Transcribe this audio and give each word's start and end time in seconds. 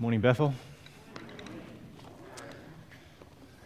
Morning, 0.00 0.22
Bethel. 0.22 0.54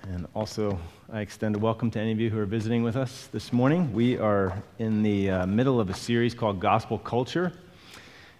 And 0.02 0.26
also, 0.34 0.80
I 1.12 1.20
extend 1.20 1.54
a 1.54 1.60
welcome 1.60 1.92
to 1.92 2.00
any 2.00 2.10
of 2.10 2.18
you 2.18 2.28
who 2.28 2.40
are 2.40 2.44
visiting 2.44 2.82
with 2.82 2.96
us 2.96 3.28
this 3.30 3.52
morning. 3.52 3.92
We 3.92 4.18
are 4.18 4.60
in 4.80 5.04
the 5.04 5.30
uh, 5.30 5.46
middle 5.46 5.78
of 5.78 5.90
a 5.90 5.94
series 5.94 6.34
called 6.34 6.58
Gospel 6.58 6.98
Culture. 6.98 7.52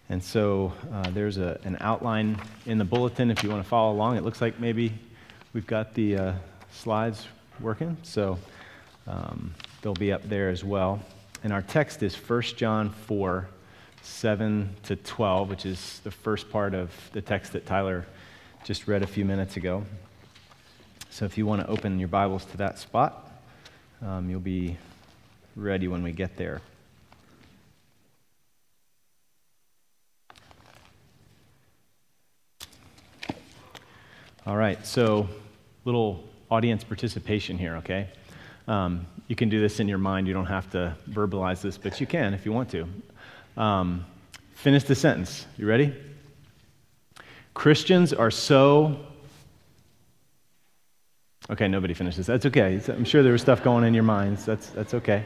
And 0.09 0.21
so 0.21 0.73
uh, 0.93 1.11
there's 1.11 1.39
a, 1.39 1.61
an 1.63 1.77
outline 1.79 2.37
in 2.67 2.79
the 2.79 2.85
bulletin 2.85 3.31
if 3.31 3.45
you 3.45 3.49
want 3.49 3.63
to 3.63 3.69
follow 3.69 3.93
along. 3.93 4.17
It 4.17 4.25
looks 4.25 4.41
like 4.41 4.59
maybe 4.59 4.93
we've 5.53 5.69
got 5.69 5.95
the 5.95 6.17
uh, 6.17 6.33
slides 6.73 7.29
working, 7.61 7.97
so 8.03 8.37
um, 9.07 9.55
they'll 9.83 9.95
be 9.95 10.11
up 10.11 10.29
there 10.29 10.51
as 10.51 10.65
well. 10.65 11.01
And 11.45 11.53
our 11.53 11.63
text 11.63 12.03
is 12.03 12.17
1 12.17 12.43
John 12.57 12.91
4 12.91 13.47
7 14.05 14.69
to 14.83 14.97
12, 14.97 15.49
which 15.49 15.65
is 15.65 16.01
the 16.05 16.11
first 16.11 16.51
part 16.51 16.75
of 16.75 16.91
the 17.13 17.23
text 17.23 17.55
that 17.55 17.65
Tyler 17.65 18.07
just 18.63 18.87
read 18.87 19.03
a 19.03 19.07
few 19.07 19.25
minutes 19.25 19.57
ago. 19.57 19.85
So 21.11 21.25
if 21.25 21.39
you 21.39 21.47
want 21.47 21.63
to 21.63 21.69
open 21.69 21.99
your 21.99 22.09
Bibles 22.09 22.45
to 22.47 22.57
that 22.59 22.79
spot, 22.79 23.31
um, 24.03 24.29
you'll 24.29 24.41
be 24.41 24.77
ready 25.57 25.89
when 25.89 26.03
we 26.03 26.13
get 26.13 26.37
there. 26.37 26.61
All 34.47 34.57
right, 34.57 34.85
so 34.87 35.27
little 35.87 36.25
audience 36.51 36.85
participation 36.85 37.57
here, 37.57 37.77
okay? 37.77 38.09
Um, 38.69 39.07
you 39.29 39.37
can 39.37 39.49
do 39.49 39.61
this 39.61 39.81
in 39.81 39.89
your 39.89 39.99
mind. 39.99 40.27
You 40.27 40.35
don't 40.35 40.47
have 40.47 40.71
to 40.73 40.95
verbalize 41.09 41.63
this, 41.63 41.79
but 41.79 41.99
you 42.01 42.07
can 42.07 42.35
if 42.35 42.45
you 42.45 42.53
want 42.53 42.69
to. 42.71 42.87
Um, 43.57 44.05
finish 44.55 44.85
the 44.85 44.95
sentence. 44.95 45.47
You 45.57 45.67
ready? 45.67 45.95
Christians 47.55 48.13
are 48.13 48.31
so. 48.31 48.99
Okay, 51.51 51.69
nobody 51.69 51.95
finishes. 51.95 52.27
That's 52.27 52.47
okay. 52.47 52.81
I'm 52.89 53.05
sure 53.05 53.23
there 53.23 53.33
was 53.33 53.43
stuff 53.43 53.63
going 53.63 53.85
in 53.85 53.95
your 53.95 54.03
minds. 54.03 54.45
That's, 54.45 54.69
that's 54.71 54.95
okay. 54.95 55.25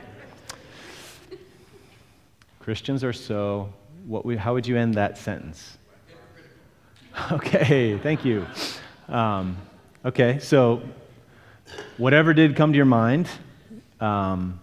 Christians 2.61 3.03
are 3.03 3.13
so. 3.13 3.73
What 4.07 4.25
we, 4.25 4.37
how 4.37 4.53
would 4.55 4.67
you 4.67 4.77
end 4.77 4.95
that 4.95 5.19
sentence? 5.19 5.77
Okay, 7.33 7.99
thank 7.99 8.25
you. 8.25 8.47
Um, 9.09 9.57
okay, 10.05 10.39
so 10.39 10.83
whatever 11.97 12.33
did 12.33 12.55
come 12.55 12.73
to 12.73 12.77
your 12.77 12.87
mind, 12.87 13.29
um, 13.99 14.61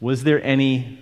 was 0.00 0.22
there 0.22 0.40
any 0.44 0.98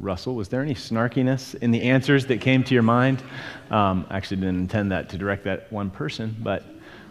Russell, 0.00 0.34
was 0.34 0.48
there 0.48 0.62
any 0.62 0.74
snarkiness 0.74 1.54
in 1.56 1.70
the 1.70 1.82
answers 1.82 2.26
that 2.26 2.40
came 2.40 2.64
to 2.64 2.74
your 2.74 2.82
mind? 2.82 3.22
Um, 3.70 4.06
actually, 4.10 4.38
didn't 4.38 4.56
intend 4.56 4.92
that 4.92 5.10
to 5.10 5.18
direct 5.18 5.44
that 5.44 5.70
one 5.70 5.90
person, 5.90 6.34
but 6.40 6.64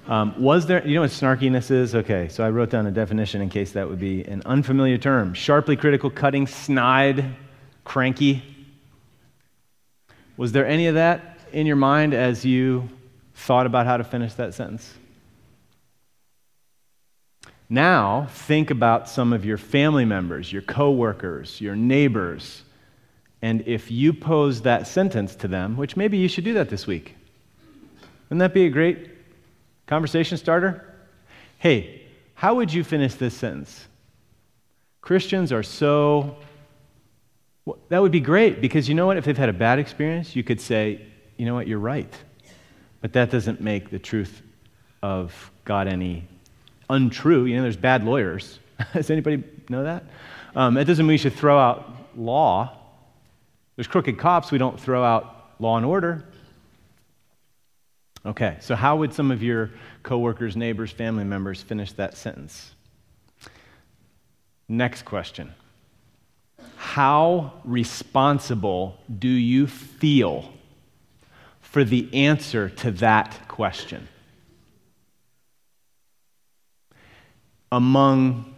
um, 0.07 0.41
was 0.41 0.65
there, 0.65 0.85
you 0.87 0.95
know 0.95 1.01
what 1.01 1.11
snarkiness 1.11 1.69
is? 1.69 1.93
Okay, 1.93 2.29
so 2.29 2.43
I 2.43 2.49
wrote 2.49 2.71
down 2.71 2.87
a 2.87 2.91
definition 2.91 3.41
in 3.41 3.49
case 3.49 3.73
that 3.73 3.87
would 3.87 3.99
be 3.99 4.23
an 4.23 4.41
unfamiliar 4.45 4.97
term 4.97 5.35
sharply 5.35 5.75
critical, 5.75 6.09
cutting, 6.09 6.47
snide, 6.47 7.35
cranky. 7.83 8.43
Was 10.35 10.51
there 10.51 10.65
any 10.65 10.87
of 10.87 10.95
that 10.95 11.39
in 11.53 11.67
your 11.67 11.75
mind 11.75 12.15
as 12.15 12.43
you 12.43 12.89
thought 13.35 13.67
about 13.67 13.85
how 13.85 13.97
to 13.97 14.03
finish 14.03 14.33
that 14.33 14.55
sentence? 14.55 14.95
Now, 17.69 18.25
think 18.31 18.71
about 18.71 19.07
some 19.07 19.31
of 19.31 19.45
your 19.45 19.57
family 19.57 20.05
members, 20.05 20.51
your 20.51 20.63
coworkers, 20.63 21.61
your 21.61 21.75
neighbors, 21.75 22.63
and 23.41 23.63
if 23.65 23.89
you 23.89 24.11
pose 24.13 24.61
that 24.61 24.87
sentence 24.87 25.35
to 25.35 25.47
them, 25.47 25.77
which 25.77 25.95
maybe 25.95 26.17
you 26.17 26.27
should 26.27 26.43
do 26.43 26.53
that 26.53 26.69
this 26.69 26.85
week, 26.85 27.15
wouldn't 28.29 28.39
that 28.39 28.53
be 28.53 28.65
a 28.65 28.69
great 28.69 29.09
conversation 29.87 30.37
starter? 30.37 30.93
Hey, 31.57 32.03
how 32.35 32.55
would 32.55 32.71
you 32.73 32.83
finish 32.83 33.15
this 33.15 33.33
sentence? 33.33 33.87
Christians 35.01 35.51
are 35.51 35.63
so. 35.63 36.38
That 37.89 38.01
would 38.01 38.11
be 38.11 38.19
great 38.19 38.61
because 38.61 38.89
you 38.89 38.95
know 38.95 39.05
what? 39.05 39.17
If 39.17 39.25
they've 39.25 39.38
had 39.38 39.49
a 39.49 39.53
bad 39.53 39.79
experience, 39.79 40.35
you 40.35 40.44
could 40.44 40.59
say, 40.59 41.05
you 41.38 41.45
know 41.45 41.53
what, 41.53 41.67
you're 41.67 41.79
right. 41.79 42.11
But 43.01 43.13
that 43.13 43.29
doesn't 43.29 43.61
make 43.61 43.89
the 43.89 43.99
truth 43.99 44.41
of 45.01 45.51
God 45.66 45.88
any 45.88 46.28
untrue. 46.89 47.45
You 47.45 47.57
know, 47.57 47.61
there's 47.61 47.78
bad 47.78 48.03
lawyers. 48.03 48.59
Does 48.94 49.09
anybody 49.09 49.44
know 49.69 49.83
that? 49.83 50.03
Um, 50.55 50.78
it 50.78 50.85
doesn't 50.85 51.05
mean 51.05 51.13
we 51.13 51.17
should 51.17 51.33
throw 51.33 51.59
out 51.59 52.17
law 52.17 52.78
there's 53.79 53.88
crooked 53.88 54.17
cops, 54.17 54.51
we 54.51 54.57
don't 54.57 54.78
throw 54.78 55.06
out 55.06 55.53
law 55.57 55.78
and 55.78 55.85
order. 55.85 56.25
Okay, 58.25 58.57
so 58.59 58.75
how 58.75 58.97
would 58.97 59.13
some 59.13 59.31
of 59.31 59.41
your 59.41 59.72
coworkers, 60.03 60.57
neighbors, 60.57 60.91
family 60.91 61.23
members 61.23 61.62
finish 61.62 61.94
that 61.94 62.17
sentence? 62.17 62.73
Next 64.67 65.06
question. 65.06 65.53
How 66.75 67.53
responsible 67.63 69.00
do 69.17 69.29
you 69.29 69.66
feel 69.66 70.51
for 71.61 71.85
the 71.85 72.09
answer 72.13 72.67
to 72.69 72.91
that 72.91 73.47
question? 73.47 74.09
Among 77.72 78.53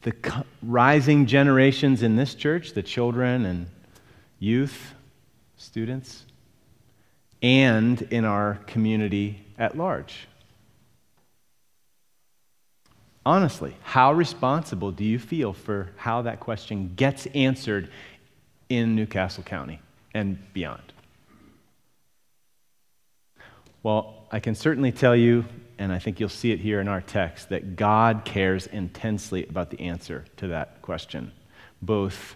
the 0.00 0.14
rising 0.62 1.26
generations 1.26 2.02
in 2.02 2.16
this 2.16 2.34
church, 2.34 2.72
the 2.72 2.82
children 2.82 3.44
and 3.44 3.66
youth, 4.38 4.94
students, 5.56 6.24
and 7.42 8.02
in 8.02 8.24
our 8.24 8.58
community 8.66 9.44
at 9.58 9.76
large. 9.76 10.26
Honestly, 13.26 13.76
how 13.82 14.12
responsible 14.12 14.90
do 14.90 15.04
you 15.04 15.18
feel 15.18 15.52
for 15.52 15.90
how 15.96 16.22
that 16.22 16.40
question 16.40 16.94
gets 16.96 17.26
answered 17.34 17.90
in 18.68 18.94
New 18.94 19.06
Castle 19.06 19.42
County 19.42 19.80
and 20.14 20.38
beyond? 20.54 20.92
Well, 23.82 24.26
I 24.30 24.40
can 24.40 24.54
certainly 24.54 24.92
tell 24.92 25.14
you, 25.14 25.44
and 25.78 25.92
I 25.92 25.98
think 25.98 26.20
you'll 26.20 26.28
see 26.28 26.52
it 26.52 26.58
here 26.58 26.80
in 26.80 26.88
our 26.88 27.00
text, 27.00 27.50
that 27.50 27.76
God 27.76 28.22
cares 28.24 28.66
intensely 28.66 29.46
about 29.46 29.70
the 29.70 29.80
answer 29.80 30.24
to 30.38 30.48
that 30.48 30.82
question, 30.82 31.32
both 31.82 32.34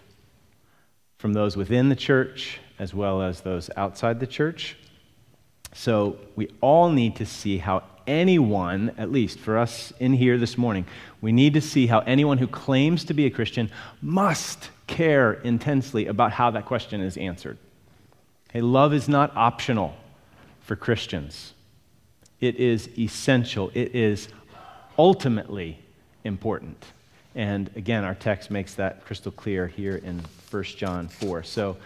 from 1.22 1.34
those 1.34 1.56
within 1.56 1.88
the 1.88 1.94
church 1.94 2.58
as 2.80 2.92
well 2.92 3.22
as 3.22 3.42
those 3.42 3.70
outside 3.76 4.18
the 4.18 4.26
church. 4.26 4.76
So 5.72 6.18
we 6.34 6.48
all 6.60 6.90
need 6.90 7.14
to 7.16 7.26
see 7.26 7.58
how 7.58 7.84
anyone, 8.08 8.92
at 8.98 9.12
least 9.12 9.38
for 9.38 9.56
us 9.56 9.92
in 10.00 10.14
here 10.14 10.36
this 10.36 10.58
morning, 10.58 10.84
we 11.20 11.30
need 11.30 11.54
to 11.54 11.60
see 11.60 11.86
how 11.86 12.00
anyone 12.00 12.38
who 12.38 12.48
claims 12.48 13.04
to 13.04 13.14
be 13.14 13.24
a 13.24 13.30
Christian 13.30 13.70
must 14.02 14.70
care 14.88 15.34
intensely 15.34 16.08
about 16.08 16.32
how 16.32 16.50
that 16.50 16.66
question 16.66 17.00
is 17.00 17.16
answered. 17.16 17.56
Hey, 18.52 18.60
love 18.60 18.92
is 18.92 19.08
not 19.08 19.30
optional 19.36 19.94
for 20.60 20.74
Christians. 20.74 21.54
It 22.40 22.56
is 22.56 22.88
essential. 22.98 23.70
It 23.74 23.94
is 23.94 24.26
ultimately 24.98 25.78
important. 26.24 26.84
And 27.34 27.70
again, 27.76 28.04
our 28.04 28.14
text 28.14 28.50
makes 28.50 28.74
that 28.74 29.04
crystal 29.04 29.32
clear 29.32 29.66
here 29.66 29.96
in 29.96 30.22
1 30.50 30.62
John 30.64 31.08
4. 31.08 31.42
So, 31.42 31.76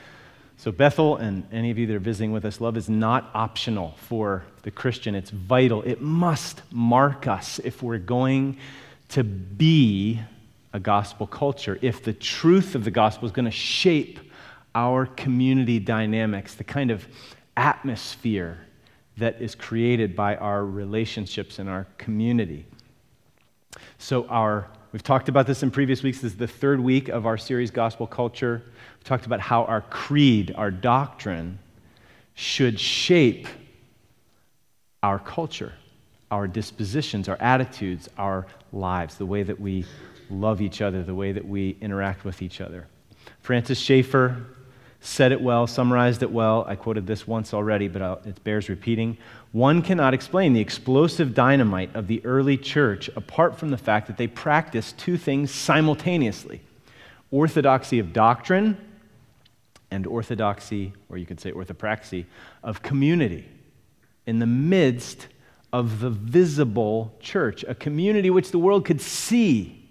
so, 0.59 0.73
Bethel 0.73 1.17
and 1.17 1.47
any 1.53 1.71
of 1.71 1.77
you 1.77 1.87
that 1.87 1.95
are 1.95 1.99
visiting 1.99 2.33
with 2.33 2.47
us, 2.47 2.63
love 2.63 2.79
is 2.79 2.89
not 2.89 3.31
optional 3.35 3.95
for 4.09 4.43
the 4.63 4.71
Christian. 4.71 5.15
It's 5.15 5.31
vital. 5.31 5.83
It 5.83 6.01
must 6.01 6.63
mark 6.73 7.27
us 7.27 7.59
if 7.63 7.83
we're 7.83 7.99
going 7.99 8.57
to 9.11 9.23
be 9.23 10.21
a 10.73 10.81
gospel 10.81 11.27
culture, 11.27 11.79
if 11.83 12.03
the 12.03 12.13
truth 12.15 12.75
of 12.75 12.85
the 12.85 12.91
gospel 12.91 13.27
is 13.27 13.33
going 13.33 13.45
to 13.45 13.51
shape 13.51 14.19
our 14.75 15.07
community 15.07 15.79
dynamics, 15.79 16.55
the 16.55 16.65
kind 16.65 16.91
of 16.91 17.07
atmosphere 17.57 18.59
that 19.19 19.41
is 19.41 19.55
created 19.55 20.17
by 20.17 20.37
our 20.37 20.65
relationships 20.65 21.59
in 21.59 21.69
our 21.69 21.87
community. 21.99 22.67
So, 23.99 24.27
our 24.29 24.69
We've 24.93 25.03
talked 25.03 25.29
about 25.29 25.47
this 25.47 25.63
in 25.63 25.71
previous 25.71 26.03
weeks. 26.03 26.21
This 26.21 26.33
is 26.33 26.39
the 26.39 26.47
third 26.47 26.81
week 26.81 27.09
of 27.09 27.27
our 27.27 27.37
series, 27.37 27.71
Gospel 27.71 28.07
Culture. 28.07 28.63
We've 28.97 29.05
talked 29.05 29.27
about 29.27 29.41
how 29.41 29.65
our 29.65 29.81
creed, 29.81 30.55
our 30.57 30.71
doctrine, 30.71 31.59
should 32.35 32.79
shape 32.79 33.49
our 35.03 35.19
culture, 35.19 35.73
our 36.31 36.47
dispositions, 36.47 37.29
our 37.29 37.37
attitudes, 37.41 38.09
our 38.17 38.47
lives, 38.73 39.17
the 39.17 39.27
way 39.27 39.43
that 39.43 39.59
we 39.59 39.85
love 40.31 40.61
each 40.61 40.81
other, 40.81 41.03
the 41.03 41.15
way 41.15 41.33
that 41.33 41.47
we 41.47 41.77
interact 41.81 42.25
with 42.25 42.41
each 42.41 42.61
other. 42.61 42.87
Francis 43.41 43.79
Schaeffer 43.79 44.47
said 45.07 45.31
it 45.31 45.41
well, 45.41 45.67
summarized 45.67 46.23
it 46.23 46.31
well. 46.33 46.65
I 46.67 46.75
quoted 46.75 47.07
this 47.07 47.27
once 47.27 47.55
already, 47.55 47.87
but 47.87 48.03
I'll, 48.03 48.21
it 48.25 48.43
bears 48.43 48.69
repeating. 48.69 49.17
One 49.53 49.81
cannot 49.81 50.15
explain 50.15 50.53
the 50.53 50.61
explosive 50.61 51.33
dynamite 51.33 51.95
of 51.95 52.09
the 52.09 52.25
early 52.25 52.57
church 52.57 53.09
apart 53.15 53.57
from 53.57 53.71
the 53.71 53.79
fact 53.79 54.09
that 54.09 54.17
they 54.17 54.27
practiced 54.27 54.99
two 54.99 55.17
things 55.17 55.51
simultaneously 55.51 56.61
orthodoxy 57.31 57.99
of 57.99 58.13
doctrine 58.13 58.77
and 59.91 60.07
orthodoxy, 60.07 60.93
or 61.09 61.17
you 61.17 61.27
could 61.27 61.41
say 61.41 61.53
orthopraxy, 61.53 62.25
of 62.63 62.83
community. 62.83 63.49
in 64.27 64.41
the 64.41 64.47
midst 64.47 65.29
of 65.73 66.01
the 66.01 66.11
visible 66.11 67.15
church, 67.21 67.65
a 67.69 67.75
community 67.75 68.29
which 68.31 68.51
the 68.51 68.59
world 68.59 68.85
could 68.85 69.01
see. 69.01 69.86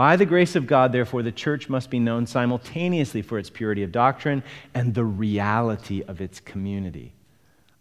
By 0.00 0.16
the 0.16 0.24
grace 0.24 0.56
of 0.56 0.66
God, 0.66 0.92
therefore, 0.92 1.22
the 1.22 1.30
church 1.30 1.68
must 1.68 1.90
be 1.90 1.98
known 1.98 2.26
simultaneously 2.26 3.20
for 3.20 3.38
its 3.38 3.50
purity 3.50 3.82
of 3.82 3.92
doctrine 3.92 4.42
and 4.72 4.94
the 4.94 5.04
reality 5.04 6.02
of 6.08 6.22
its 6.22 6.40
community. 6.40 7.12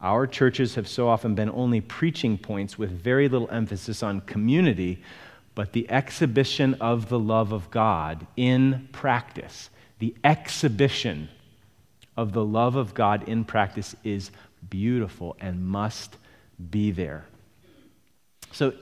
Our 0.02 0.28
churches 0.28 0.76
have 0.76 0.86
so 0.86 1.08
often 1.08 1.34
been 1.34 1.50
only 1.50 1.80
preaching 1.80 2.38
points 2.38 2.78
with 2.78 2.92
very 2.92 3.30
little 3.30 3.50
emphasis 3.50 4.04
on 4.04 4.20
community, 4.20 5.02
but 5.56 5.72
the 5.72 5.90
exhibition 5.90 6.74
of 6.82 7.08
the 7.08 7.18
love 7.18 7.54
of 7.54 7.72
God 7.72 8.28
in 8.36 8.90
practice, 8.92 9.70
the 10.00 10.14
exhibition 10.22 11.30
of 12.18 12.34
the 12.34 12.44
love 12.44 12.76
of 12.76 12.94
God 12.94 13.30
in 13.30 13.46
practice 13.46 13.96
is 14.04 14.30
beautiful 14.70 15.38
and 15.40 15.66
must 15.66 16.18
be 16.70 16.92
there. 16.92 17.24
So, 18.52 18.74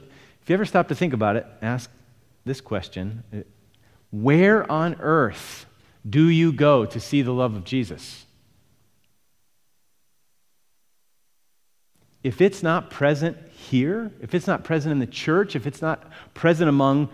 if 0.41 0.49
you 0.49 0.55
ever 0.55 0.65
stop 0.65 0.87
to 0.87 0.95
think 0.95 1.13
about 1.13 1.35
it, 1.35 1.45
ask 1.61 1.91
this 2.47 2.61
question 2.61 3.23
Where 4.09 4.69
on 4.71 4.95
earth 4.99 5.65
do 6.07 6.29
you 6.29 6.51
go 6.51 6.85
to 6.85 6.99
see 6.99 7.21
the 7.21 7.33
love 7.33 7.55
of 7.55 7.63
Jesus? 7.63 8.25
If 12.23 12.41
it's 12.41 12.63
not 12.63 12.89
present 12.89 13.37
here, 13.49 14.11
if 14.21 14.33
it's 14.33 14.47
not 14.47 14.63
present 14.63 14.91
in 14.91 14.99
the 14.99 15.07
church, 15.07 15.55
if 15.55 15.67
it's 15.67 15.81
not 15.81 16.09
present 16.33 16.67
among 16.67 17.09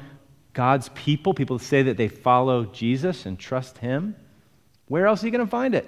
God's 0.54 0.90
people, 0.90 1.34
people 1.34 1.60
say 1.60 1.84
that 1.84 1.98
they 1.98 2.08
follow 2.08 2.66
Jesus 2.66 3.26
and 3.26 3.38
trust 3.38 3.80
Him, 3.80 4.16
where 4.88 5.08
else 5.08 5.24
are 5.24 5.28
you 5.28 5.32
going 5.32 5.46
to 5.46 5.50
find 5.50 5.76
it? 5.76 5.88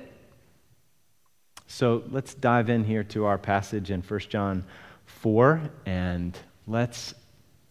So 1.67 2.03
let's 2.11 2.33
dive 2.33 2.69
in 2.69 2.83
here 2.83 3.03
to 3.05 3.25
our 3.25 3.37
passage 3.37 3.91
in 3.91 4.01
1 4.01 4.19
John 4.21 4.65
4 5.05 5.61
and 5.85 6.37
let's 6.67 7.13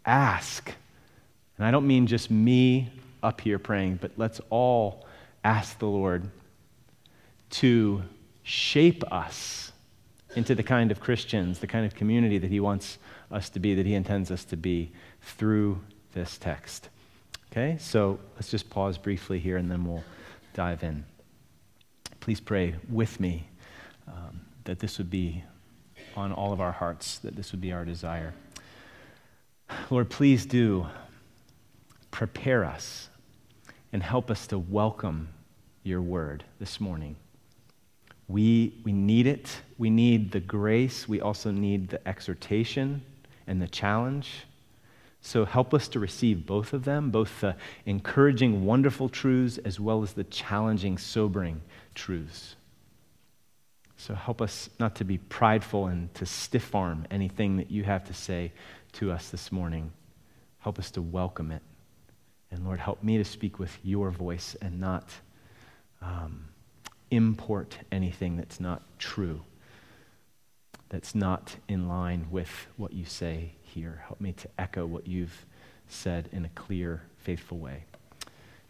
ask. 0.04 0.72
And 1.58 1.66
I 1.66 1.70
don't 1.70 1.86
mean 1.86 2.06
just 2.06 2.30
me 2.30 2.90
up 3.22 3.40
here 3.40 3.58
praying, 3.58 3.98
but 4.00 4.12
let's 4.16 4.40
all 4.50 5.06
ask 5.44 5.78
the 5.78 5.86
Lord 5.86 6.28
to 7.50 8.02
shape 8.42 9.04
us 9.12 9.72
into 10.36 10.54
the 10.54 10.62
kind 10.62 10.90
of 10.90 11.00
Christians, 11.00 11.60
the 11.60 11.66
kind 11.66 11.86
of 11.86 11.94
community 11.94 12.38
that 12.38 12.50
He 12.50 12.60
wants 12.60 12.98
us 13.30 13.48
to 13.50 13.60
be, 13.60 13.74
that 13.74 13.86
He 13.86 13.94
intends 13.94 14.30
us 14.30 14.44
to 14.46 14.56
be 14.56 14.92
through 15.22 15.80
this 16.12 16.38
text. 16.38 16.88
Okay, 17.52 17.76
so 17.78 18.18
let's 18.34 18.50
just 18.50 18.68
pause 18.68 18.98
briefly 18.98 19.38
here 19.38 19.56
and 19.56 19.70
then 19.70 19.84
we'll 19.84 20.02
dive 20.54 20.82
in. 20.82 21.04
Please 22.18 22.40
pray 22.40 22.74
with 22.90 23.20
me 23.20 23.46
um, 24.08 24.40
that 24.64 24.80
this 24.80 24.98
would 24.98 25.10
be 25.10 25.44
on 26.16 26.32
all 26.32 26.52
of 26.52 26.60
our 26.60 26.72
hearts, 26.72 27.18
that 27.18 27.36
this 27.36 27.52
would 27.52 27.60
be 27.60 27.72
our 27.72 27.84
desire. 27.84 28.34
Lord, 29.90 30.10
please 30.10 30.46
do 30.46 30.86
prepare 32.14 32.64
us 32.64 33.08
and 33.92 34.00
help 34.00 34.30
us 34.30 34.46
to 34.46 34.56
welcome 34.56 35.26
your 35.82 36.00
word 36.00 36.44
this 36.60 36.80
morning. 36.80 37.16
We, 38.28 38.72
we 38.84 38.92
need 38.92 39.26
it. 39.26 39.50
We 39.78 39.90
need 39.90 40.30
the 40.30 40.38
grace. 40.38 41.08
We 41.08 41.20
also 41.20 41.50
need 41.50 41.88
the 41.88 42.06
exhortation 42.06 43.02
and 43.48 43.60
the 43.60 43.66
challenge. 43.66 44.30
So 45.22 45.44
help 45.44 45.74
us 45.74 45.88
to 45.88 45.98
receive 45.98 46.46
both 46.46 46.72
of 46.72 46.84
them, 46.84 47.10
both 47.10 47.40
the 47.40 47.56
encouraging, 47.84 48.64
wonderful 48.64 49.08
truths 49.08 49.58
as 49.58 49.80
well 49.80 50.00
as 50.04 50.12
the 50.12 50.22
challenging, 50.22 50.98
sobering 50.98 51.62
truths. 51.96 52.54
So 53.96 54.14
help 54.14 54.40
us 54.40 54.70
not 54.78 54.94
to 54.96 55.04
be 55.04 55.18
prideful 55.18 55.88
and 55.88 56.14
to 56.14 56.26
stiff 56.26 56.76
arm 56.76 57.08
anything 57.10 57.56
that 57.56 57.72
you 57.72 57.82
have 57.82 58.04
to 58.04 58.14
say 58.14 58.52
to 58.92 59.10
us 59.10 59.30
this 59.30 59.50
morning. 59.50 59.90
Help 60.60 60.78
us 60.78 60.92
to 60.92 61.02
welcome 61.02 61.50
it. 61.50 61.62
And 62.54 62.64
Lord, 62.64 62.78
help 62.78 63.02
me 63.02 63.18
to 63.18 63.24
speak 63.24 63.58
with 63.58 63.76
your 63.82 64.10
voice 64.10 64.56
and 64.62 64.78
not 64.78 65.08
um, 66.00 66.46
import 67.10 67.76
anything 67.90 68.36
that's 68.36 68.60
not 68.60 68.82
true, 69.00 69.42
that's 70.88 71.16
not 71.16 71.56
in 71.68 71.88
line 71.88 72.28
with 72.30 72.68
what 72.76 72.92
you 72.92 73.04
say 73.04 73.54
here. 73.62 74.04
Help 74.06 74.20
me 74.20 74.32
to 74.32 74.48
echo 74.56 74.86
what 74.86 75.08
you've 75.08 75.46
said 75.88 76.28
in 76.30 76.44
a 76.44 76.48
clear, 76.50 77.02
faithful 77.18 77.58
way. 77.58 77.84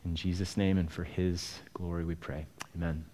In 0.07 0.15
Jesus' 0.15 0.57
name 0.57 0.79
and 0.79 0.91
for 0.91 1.05
his 1.05 1.59
glory 1.75 2.07
we 2.07 2.15
pray. 2.15 2.47
Amen. 2.75 3.05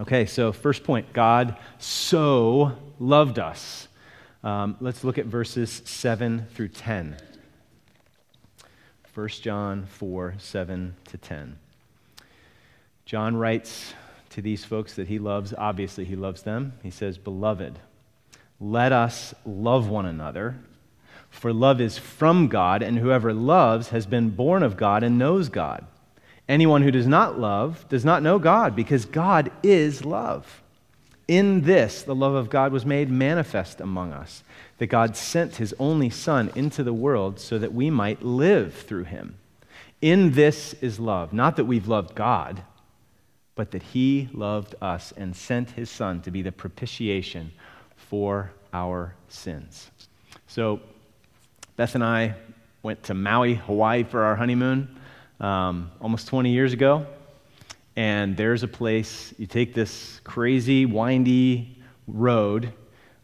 Okay, 0.00 0.26
so 0.26 0.50
first 0.50 0.82
point 0.82 1.12
God 1.12 1.56
so 1.78 2.72
loved 2.98 3.38
us. 3.38 3.86
Um, 4.42 4.76
let's 4.80 5.04
look 5.04 5.18
at 5.18 5.26
verses 5.26 5.82
7 5.84 6.46
through 6.52 6.68
10. 6.68 7.16
1 9.14 9.28
John 9.28 9.84
4 9.84 10.34
7 10.38 10.96
to 11.04 11.18
10. 11.18 11.58
John 13.04 13.36
writes 13.36 13.92
to 14.30 14.40
these 14.40 14.64
folks 14.64 14.94
that 14.94 15.08
he 15.08 15.18
loves. 15.18 15.52
Obviously, 15.56 16.06
he 16.06 16.16
loves 16.16 16.42
them. 16.42 16.72
He 16.82 16.90
says, 16.90 17.18
Beloved, 17.18 17.78
let 18.58 18.90
us 18.92 19.34
love 19.44 19.88
one 19.88 20.06
another, 20.06 20.56
for 21.28 21.52
love 21.52 21.78
is 21.78 21.98
from 21.98 22.48
God, 22.48 22.82
and 22.82 22.98
whoever 22.98 23.34
loves 23.34 23.88
has 23.88 24.06
been 24.06 24.30
born 24.30 24.62
of 24.62 24.78
God 24.78 25.02
and 25.02 25.18
knows 25.18 25.50
God. 25.50 25.84
Anyone 26.48 26.82
who 26.82 26.90
does 26.90 27.06
not 27.06 27.38
love 27.38 27.86
does 27.90 28.06
not 28.06 28.22
know 28.22 28.38
God, 28.38 28.74
because 28.74 29.04
God 29.04 29.50
is 29.62 30.06
love. 30.06 30.62
In 31.28 31.62
this, 31.62 32.02
the 32.02 32.14
love 32.14 32.34
of 32.34 32.50
God 32.50 32.72
was 32.72 32.86
made 32.86 33.10
manifest 33.10 33.80
among 33.80 34.12
us, 34.12 34.42
that 34.82 34.88
God 34.88 35.16
sent 35.16 35.54
his 35.54 35.72
only 35.78 36.10
Son 36.10 36.50
into 36.56 36.82
the 36.82 36.92
world 36.92 37.38
so 37.38 37.56
that 37.56 37.72
we 37.72 37.88
might 37.88 38.24
live 38.24 38.74
through 38.74 39.04
him. 39.04 39.38
In 40.00 40.32
this 40.32 40.74
is 40.80 40.98
love, 40.98 41.32
not 41.32 41.54
that 41.54 41.66
we've 41.66 41.86
loved 41.86 42.16
God, 42.16 42.64
but 43.54 43.70
that 43.70 43.82
he 43.84 44.28
loved 44.32 44.74
us 44.82 45.12
and 45.16 45.36
sent 45.36 45.70
his 45.70 45.88
Son 45.88 46.20
to 46.22 46.32
be 46.32 46.42
the 46.42 46.50
propitiation 46.50 47.52
for 47.94 48.50
our 48.72 49.14
sins. 49.28 49.88
So, 50.48 50.80
Beth 51.76 51.94
and 51.94 52.02
I 52.02 52.34
went 52.82 53.04
to 53.04 53.14
Maui, 53.14 53.54
Hawaii 53.54 54.02
for 54.02 54.24
our 54.24 54.34
honeymoon 54.34 54.98
um, 55.38 55.92
almost 56.00 56.26
20 56.26 56.50
years 56.50 56.72
ago. 56.72 57.06
And 57.94 58.36
there's 58.36 58.64
a 58.64 58.68
place, 58.68 59.32
you 59.38 59.46
take 59.46 59.74
this 59.74 60.20
crazy, 60.24 60.86
windy 60.86 61.80
road. 62.08 62.72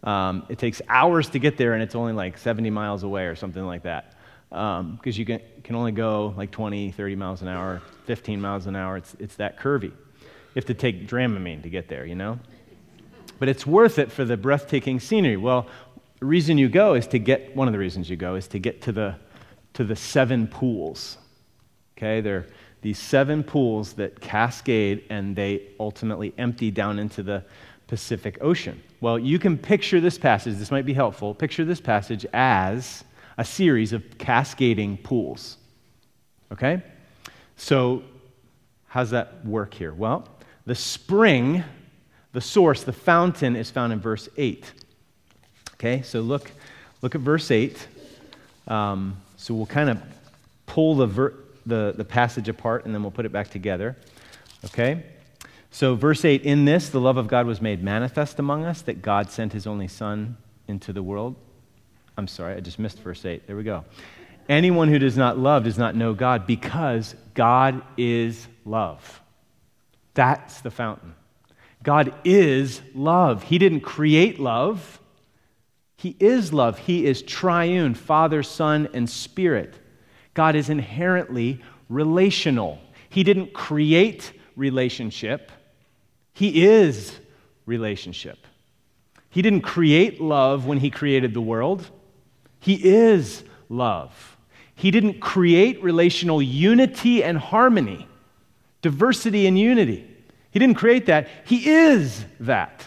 Um, 0.02 0.46
it 0.48 0.58
takes 0.58 0.80
hours 0.88 1.28
to 1.30 1.38
get 1.38 1.56
there, 1.56 1.74
and 1.74 1.82
it's 1.82 1.94
only 1.94 2.12
like 2.12 2.38
70 2.38 2.70
miles 2.70 3.02
away 3.02 3.26
or 3.26 3.34
something 3.34 3.64
like 3.64 3.82
that. 3.82 4.14
Because 4.48 4.80
um, 4.80 5.00
you 5.02 5.24
can, 5.26 5.40
can 5.62 5.76
only 5.76 5.92
go 5.92 6.34
like 6.36 6.50
20, 6.50 6.92
30 6.92 7.16
miles 7.16 7.42
an 7.42 7.48
hour, 7.48 7.82
15 8.06 8.40
miles 8.40 8.66
an 8.66 8.76
hour. 8.76 8.96
It's, 8.96 9.14
it's 9.18 9.36
that 9.36 9.58
curvy. 9.58 9.84
You 9.84 10.54
have 10.54 10.64
to 10.66 10.74
take 10.74 11.06
Dramamine 11.06 11.62
to 11.62 11.68
get 11.68 11.88
there, 11.88 12.06
you 12.06 12.14
know? 12.14 12.38
But 13.38 13.48
it's 13.48 13.66
worth 13.66 13.98
it 13.98 14.10
for 14.10 14.24
the 14.24 14.36
breathtaking 14.36 15.00
scenery. 15.00 15.36
Well, 15.36 15.66
the 16.18 16.26
reason 16.26 16.58
you 16.58 16.68
go 16.68 16.94
is 16.94 17.06
to 17.08 17.18
get, 17.18 17.54
one 17.54 17.68
of 17.68 17.72
the 17.72 17.78
reasons 17.78 18.08
you 18.08 18.16
go 18.16 18.34
is 18.34 18.48
to 18.48 18.58
get 18.58 18.82
to 18.82 18.92
the, 18.92 19.16
to 19.74 19.84
the 19.84 19.94
seven 19.94 20.46
pools 20.48 21.18
Okay, 21.98 22.20
they're 22.20 22.46
these 22.80 23.00
seven 23.00 23.42
pools 23.42 23.94
that 23.94 24.20
cascade 24.20 25.04
and 25.10 25.34
they 25.34 25.62
ultimately 25.80 26.32
empty 26.38 26.70
down 26.70 27.00
into 27.00 27.24
the 27.24 27.42
Pacific 27.88 28.38
Ocean. 28.40 28.80
Well, 29.00 29.18
you 29.18 29.38
can 29.38 29.58
picture 29.58 30.00
this 30.00 30.18
passage, 30.18 30.56
this 30.56 30.70
might 30.70 30.86
be 30.86 30.92
helpful. 30.92 31.34
Picture 31.34 31.64
this 31.64 31.80
passage 31.80 32.24
as 32.32 33.02
a 33.36 33.44
series 33.44 33.92
of 33.92 34.18
cascading 34.18 34.98
pools. 34.98 35.56
Okay? 36.52 36.82
So, 37.56 38.02
how's 38.86 39.10
that 39.10 39.44
work 39.44 39.74
here? 39.74 39.92
Well, 39.92 40.28
the 40.66 40.74
spring, 40.74 41.64
the 42.32 42.40
source, 42.40 42.84
the 42.84 42.92
fountain 42.92 43.56
is 43.56 43.70
found 43.70 43.92
in 43.92 44.00
verse 44.00 44.28
8. 44.36 44.72
Okay, 45.74 46.02
so 46.02 46.20
look, 46.20 46.50
look 47.00 47.14
at 47.14 47.20
verse 47.20 47.50
8. 47.50 47.88
Um, 48.66 49.16
so 49.36 49.54
we'll 49.54 49.66
kind 49.66 49.88
of 49.88 50.02
pull 50.66 50.96
the, 50.96 51.06
ver- 51.06 51.34
the, 51.64 51.94
the 51.96 52.04
passage 52.04 52.48
apart 52.48 52.84
and 52.84 52.94
then 52.94 53.02
we'll 53.02 53.10
put 53.10 53.24
it 53.24 53.32
back 53.32 53.48
together. 53.48 53.96
Okay? 54.64 55.04
So, 55.70 55.94
verse 55.94 56.24
8 56.24 56.42
In 56.42 56.64
this, 56.64 56.88
the 56.88 57.00
love 57.00 57.16
of 57.16 57.28
God 57.28 57.46
was 57.46 57.60
made 57.60 57.82
manifest 57.82 58.38
among 58.38 58.64
us, 58.64 58.82
that 58.82 59.02
God 59.02 59.30
sent 59.30 59.52
his 59.52 59.66
only 59.66 59.88
Son 59.88 60.36
into 60.66 60.92
the 60.92 61.02
world. 61.02 61.36
I'm 62.16 62.26
sorry, 62.26 62.56
I 62.56 62.60
just 62.60 62.78
missed 62.78 62.98
verse 63.00 63.24
8. 63.24 63.46
There 63.46 63.56
we 63.56 63.62
go. 63.62 63.84
Anyone 64.48 64.88
who 64.88 64.98
does 64.98 65.16
not 65.16 65.38
love 65.38 65.64
does 65.64 65.78
not 65.78 65.94
know 65.94 66.14
God 66.14 66.46
because 66.46 67.14
God 67.34 67.82
is 67.96 68.48
love. 68.64 69.20
That's 70.14 70.62
the 70.62 70.70
fountain. 70.70 71.14
God 71.82 72.14
is 72.24 72.80
love. 72.94 73.44
He 73.44 73.58
didn't 73.58 73.80
create 73.80 74.40
love, 74.40 75.00
He 75.96 76.16
is 76.18 76.52
love. 76.52 76.78
He 76.78 77.06
is 77.06 77.22
triune 77.22 77.94
Father, 77.94 78.42
Son, 78.42 78.88
and 78.94 79.08
Spirit. 79.08 79.78
God 80.34 80.56
is 80.56 80.70
inherently 80.70 81.60
relational. 81.88 82.78
He 83.08 83.22
didn't 83.22 83.52
create 83.52 84.32
relationship, 84.56 85.50
He 86.38 86.64
is 86.64 87.18
relationship. 87.66 88.38
He 89.28 89.42
didn't 89.42 89.62
create 89.62 90.20
love 90.20 90.66
when 90.66 90.78
He 90.78 90.88
created 90.88 91.34
the 91.34 91.40
world. 91.40 91.90
He 92.60 92.74
is 92.74 93.42
love. 93.68 94.36
He 94.76 94.92
didn't 94.92 95.18
create 95.18 95.82
relational 95.82 96.40
unity 96.40 97.24
and 97.24 97.38
harmony, 97.38 98.06
diversity 98.82 99.48
and 99.48 99.58
unity. 99.58 100.08
He 100.52 100.60
didn't 100.60 100.76
create 100.76 101.06
that. 101.06 101.26
He 101.44 101.68
is 101.68 102.24
that. 102.38 102.86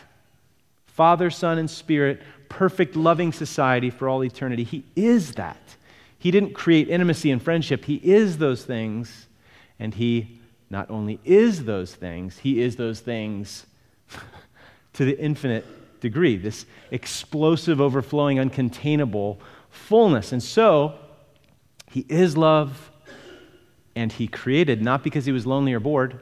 Father, 0.86 1.30
Son, 1.30 1.58
and 1.58 1.70
Spirit, 1.70 2.22
perfect, 2.48 2.96
loving 2.96 3.34
society 3.34 3.90
for 3.90 4.08
all 4.08 4.24
eternity. 4.24 4.64
He 4.64 4.86
is 4.96 5.34
that. 5.34 5.76
He 6.18 6.32
didn't 6.32 6.54
create 6.54 6.88
intimacy 6.88 7.32
and 7.32 7.44
friendship. 7.44 7.84
He 7.84 7.96
is 7.96 8.38
those 8.38 8.64
things. 8.64 9.28
And 9.78 9.94
He 9.94 10.40
not 10.72 10.90
only 10.90 11.20
is 11.26 11.66
those 11.66 11.94
things, 11.94 12.40
He 12.40 12.62
is 12.62 12.78
those 12.78 13.02
things 13.02 13.66
to 14.94 15.06
the 15.06 15.20
infinite 15.20 15.66
degree, 16.00 16.38
this 16.38 16.66
explosive, 16.90 17.82
overflowing, 17.82 18.38
uncontainable 18.38 19.38
fullness. 19.70 20.32
And 20.32 20.42
so, 20.42 20.96
He 21.92 22.06
is 22.08 22.38
love, 22.38 22.90
and 23.96 24.14
He 24.14 24.28
created 24.28 24.82
not 24.82 25.04
because 25.04 25.26
He 25.26 25.34
was 25.34 25.46
lonely 25.46 25.74
or 25.74 25.82
bored. 25.82 26.20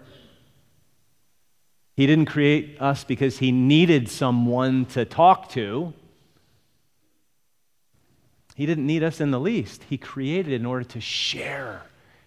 He 1.96 2.08
didn't 2.08 2.26
create 2.26 2.82
us 2.82 3.04
because 3.04 3.38
He 3.38 3.52
needed 3.52 4.10
someone 4.10 4.86
to 4.88 5.06
talk 5.06 5.50
to. 5.52 5.94
He 8.56 8.66
didn't 8.66 8.88
need 8.88 9.04
us 9.04 9.22
in 9.22 9.30
the 9.30 9.40
least. 9.40 9.84
He 9.84 9.98
created 9.98 10.54
in 10.54 10.66
order 10.66 10.86
to 10.86 11.00
share 11.00 11.84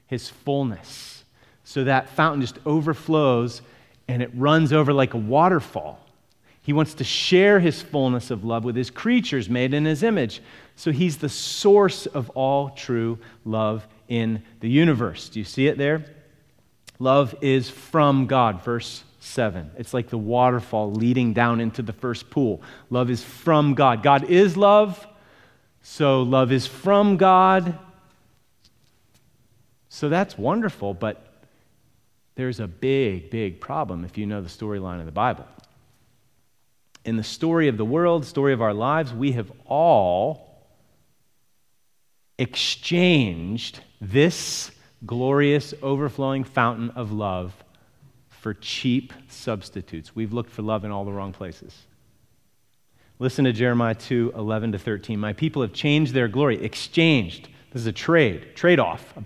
His 0.07 0.29
fullness. 0.29 1.22
So 1.64 1.85
that 1.85 2.09
fountain 2.11 2.40
just 2.40 2.59
overflows 2.66 3.62
and 4.09 4.23
it 4.23 4.31
runs 4.35 4.73
over 4.73 4.92
like 4.92 5.14
a 5.14 5.19
waterfall. 5.19 5.99
He 6.62 6.73
wants 6.73 6.95
to 6.95 7.04
share 7.04 7.59
his 7.59 7.83
fullness 7.83 8.31
of 8.31 8.45
love 8.45 8.64
with 8.64 8.76
his 8.76 8.90
creatures 8.90 9.49
made 9.49 9.75
in 9.75 9.85
his 9.85 10.02
image. 10.02 10.40
So 10.76 10.92
he's 10.92 11.16
the 11.16 11.28
source 11.28 12.07
of 12.07 12.31
all 12.31 12.71
true 12.71 13.19
love 13.45 13.87
in 14.09 14.42
the 14.61 14.69
universe. 14.69 15.28
Do 15.28 15.40
you 15.40 15.45
see 15.45 15.66
it 15.66 15.76
there? 15.76 16.04
Love 16.99 17.35
is 17.40 17.69
from 17.69 18.26
God, 18.26 18.62
verse 18.62 19.02
7. 19.19 19.73
It's 19.76 19.92
like 19.92 20.09
the 20.09 20.19
waterfall 20.19 20.92
leading 20.92 21.33
down 21.33 21.61
into 21.61 21.83
the 21.83 21.92
first 21.92 22.31
pool. 22.31 22.62
Love 22.90 23.11
is 23.11 23.25
from 23.25 23.75
God. 23.75 24.02
God 24.02 24.25
is 24.31 24.57
love, 24.57 25.04
so 25.83 26.23
love 26.23 26.52
is 26.52 26.66
from 26.66 27.16
God. 27.16 27.76
So 29.88 30.09
that's 30.09 30.38
wonderful, 30.38 30.95
but 30.95 31.31
there's 32.34 32.60
a 32.60 32.66
big, 32.66 33.30
big 33.30 33.60
problem 33.60 34.04
if 34.04 34.16
you 34.16 34.26
know 34.26 34.40
the 34.40 34.48
storyline 34.48 35.00
of 35.00 35.06
the 35.06 35.12
Bible 35.12 35.46
in 37.04 37.16
the 37.16 37.24
story 37.24 37.68
of 37.68 37.76
the 37.76 37.84
world, 37.84 38.24
story 38.24 38.52
of 38.52 38.62
our 38.62 38.74
lives, 38.74 39.12
we 39.12 39.32
have 39.32 39.50
all 39.66 40.66
exchanged 42.38 43.80
this 44.00 44.70
glorious, 45.04 45.74
overflowing 45.82 46.44
fountain 46.44 46.90
of 46.90 47.12
love 47.12 47.52
for 48.28 48.54
cheap 48.54 49.12
substitutes. 49.28 50.14
We've 50.14 50.32
looked 50.32 50.50
for 50.50 50.62
love 50.62 50.84
in 50.84 50.90
all 50.90 51.04
the 51.04 51.12
wrong 51.12 51.32
places. 51.32 51.76
Listen 53.18 53.44
to 53.44 53.52
Jeremiah 53.52 53.94
2 53.94 54.32
11 54.36 54.72
to 54.72 54.78
13. 54.78 55.18
My 55.18 55.32
people 55.32 55.62
have 55.62 55.72
changed 55.72 56.12
their 56.12 56.28
glory, 56.28 56.62
exchanged. 56.64 57.48
This 57.72 57.82
is 57.82 57.86
a 57.86 57.92
trade, 57.92 58.54
trade 58.56 58.80
off, 58.80 59.16
a 59.16 59.24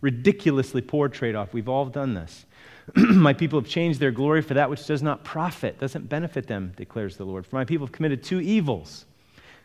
ridiculously 0.00 0.82
poor 0.82 1.08
trade 1.08 1.34
off. 1.34 1.52
We've 1.52 1.68
all 1.68 1.86
done 1.86 2.14
this. 2.14 2.44
my 2.96 3.32
people 3.32 3.60
have 3.60 3.68
changed 3.68 4.00
their 4.00 4.10
glory 4.10 4.42
for 4.42 4.54
that 4.54 4.70
which 4.70 4.86
does 4.86 5.02
not 5.02 5.24
profit, 5.24 5.78
doesn't 5.78 6.08
benefit 6.08 6.46
them, 6.46 6.72
declares 6.76 7.16
the 7.16 7.24
Lord. 7.24 7.46
For 7.46 7.56
my 7.56 7.64
people 7.64 7.86
have 7.86 7.92
committed 7.92 8.22
two 8.22 8.40
evils. 8.40 9.04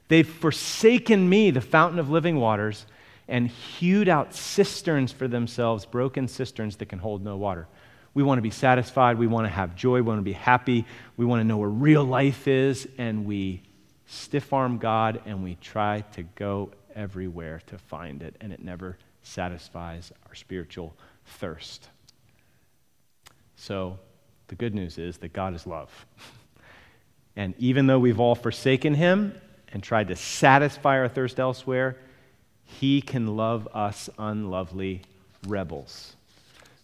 They've 0.07 0.27
forsaken 0.27 1.27
me, 1.27 1.51
the 1.51 1.61
fountain 1.61 1.99
of 1.99 2.09
living 2.09 2.37
waters, 2.37 2.85
and 3.27 3.47
hewed 3.47 4.09
out 4.09 4.33
cisterns 4.33 5.11
for 5.11 5.27
themselves, 5.27 5.85
broken 5.85 6.27
cisterns 6.27 6.75
that 6.77 6.87
can 6.87 6.99
hold 6.99 7.23
no 7.23 7.37
water. 7.37 7.67
We 8.13 8.21
want 8.21 8.37
to 8.37 8.43
be 8.43 8.51
satisfied. 8.51 9.17
We 9.17 9.27
want 9.27 9.45
to 9.45 9.49
have 9.49 9.75
joy. 9.75 9.95
We 9.95 10.01
want 10.01 10.19
to 10.19 10.23
be 10.23 10.33
happy. 10.33 10.85
We 11.17 11.25
want 11.25 11.39
to 11.39 11.43
know 11.43 11.57
where 11.57 11.69
real 11.69 12.03
life 12.03 12.47
is. 12.47 12.87
And 12.97 13.25
we 13.25 13.63
stiff 14.05 14.53
arm 14.53 14.77
God 14.77 15.21
and 15.25 15.43
we 15.43 15.55
try 15.55 16.01
to 16.13 16.23
go 16.23 16.71
everywhere 16.95 17.61
to 17.67 17.77
find 17.77 18.21
it. 18.21 18.35
And 18.39 18.53
it 18.53 18.63
never 18.63 18.97
satisfies 19.23 20.11
our 20.27 20.35
spiritual 20.35 20.95
thirst. 21.25 21.87
So 23.63 23.97
the 24.49 24.55
good 24.55 24.75
news 24.75 24.97
is 24.97 25.19
that 25.19 25.31
God 25.31 25.55
is 25.55 25.65
love. 25.65 25.89
and 27.37 27.53
even 27.59 27.87
though 27.87 27.97
we've 27.97 28.19
all 28.19 28.35
forsaken 28.35 28.93
him 28.93 29.39
and 29.71 29.81
tried 29.81 30.09
to 30.09 30.17
satisfy 30.17 30.97
our 30.99 31.07
thirst 31.07 31.39
elsewhere, 31.39 31.95
he 32.65 33.01
can 33.01 33.37
love 33.37 33.69
us 33.73 34.09
unlovely 34.19 35.03
rebels. 35.47 36.17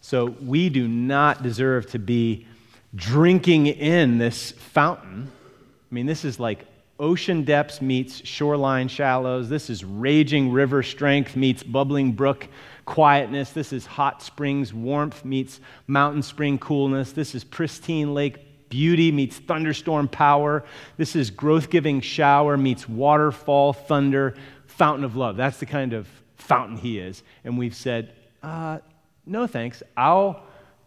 So 0.00 0.34
we 0.42 0.70
do 0.70 0.88
not 0.88 1.42
deserve 1.42 1.90
to 1.90 1.98
be 1.98 2.46
drinking 2.94 3.66
in 3.66 4.16
this 4.16 4.52
fountain. 4.52 5.30
I 5.30 5.94
mean, 5.94 6.06
this 6.06 6.24
is 6.24 6.40
like 6.40 6.64
ocean 6.98 7.44
depths 7.44 7.82
meets 7.82 8.26
shoreline 8.26 8.88
shallows. 8.88 9.50
This 9.50 9.68
is 9.68 9.84
raging 9.84 10.50
river 10.50 10.82
strength 10.82 11.36
meets 11.36 11.62
bubbling 11.62 12.12
brook 12.12 12.48
quietness. 12.90 13.52
This 13.52 13.72
is 13.72 13.86
hot 13.86 14.20
springs 14.20 14.74
warmth 14.74 15.24
meets 15.24 15.60
mountain 15.86 16.22
spring 16.22 16.58
coolness. 16.58 17.12
This 17.12 17.36
is 17.36 17.44
pristine 17.44 18.14
lake 18.14 18.68
beauty 18.68 19.12
meets 19.12 19.38
thunderstorm 19.38 20.08
power. 20.08 20.64
This 20.96 21.14
is 21.14 21.30
growth 21.30 21.70
giving 21.70 22.00
shower 22.00 22.56
meets 22.56 22.88
waterfall, 22.88 23.74
thunder, 23.74 24.34
fountain 24.66 25.04
of 25.04 25.14
love. 25.14 25.36
That's 25.36 25.58
the 25.58 25.66
kind 25.66 25.92
of 25.92 26.08
fountain 26.34 26.76
he 26.76 26.98
is. 26.98 27.22
And 27.44 27.56
we've 27.56 27.76
said, 27.76 28.12
uh, 28.42 28.80
no 29.24 29.46
thanks. 29.46 29.84
I'll, 29.96 30.42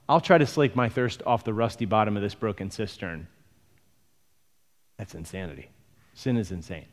I'll 0.10 0.19
try 0.19 0.38
to 0.38 0.45
slake 0.45 0.75
my 0.75 0.89
thirst 0.89 1.24
off 1.25 1.45
the 1.45 1.53
rusty 1.53 1.86
bottom 1.86 2.17
of 2.17 2.22
this 2.22 2.36
broken 2.36 2.69
cistern. 2.69 3.27
That's 4.98 5.15
insanity. 5.15 5.69
Sin 6.15 6.36
is 6.36 6.51
insane. 6.51 6.86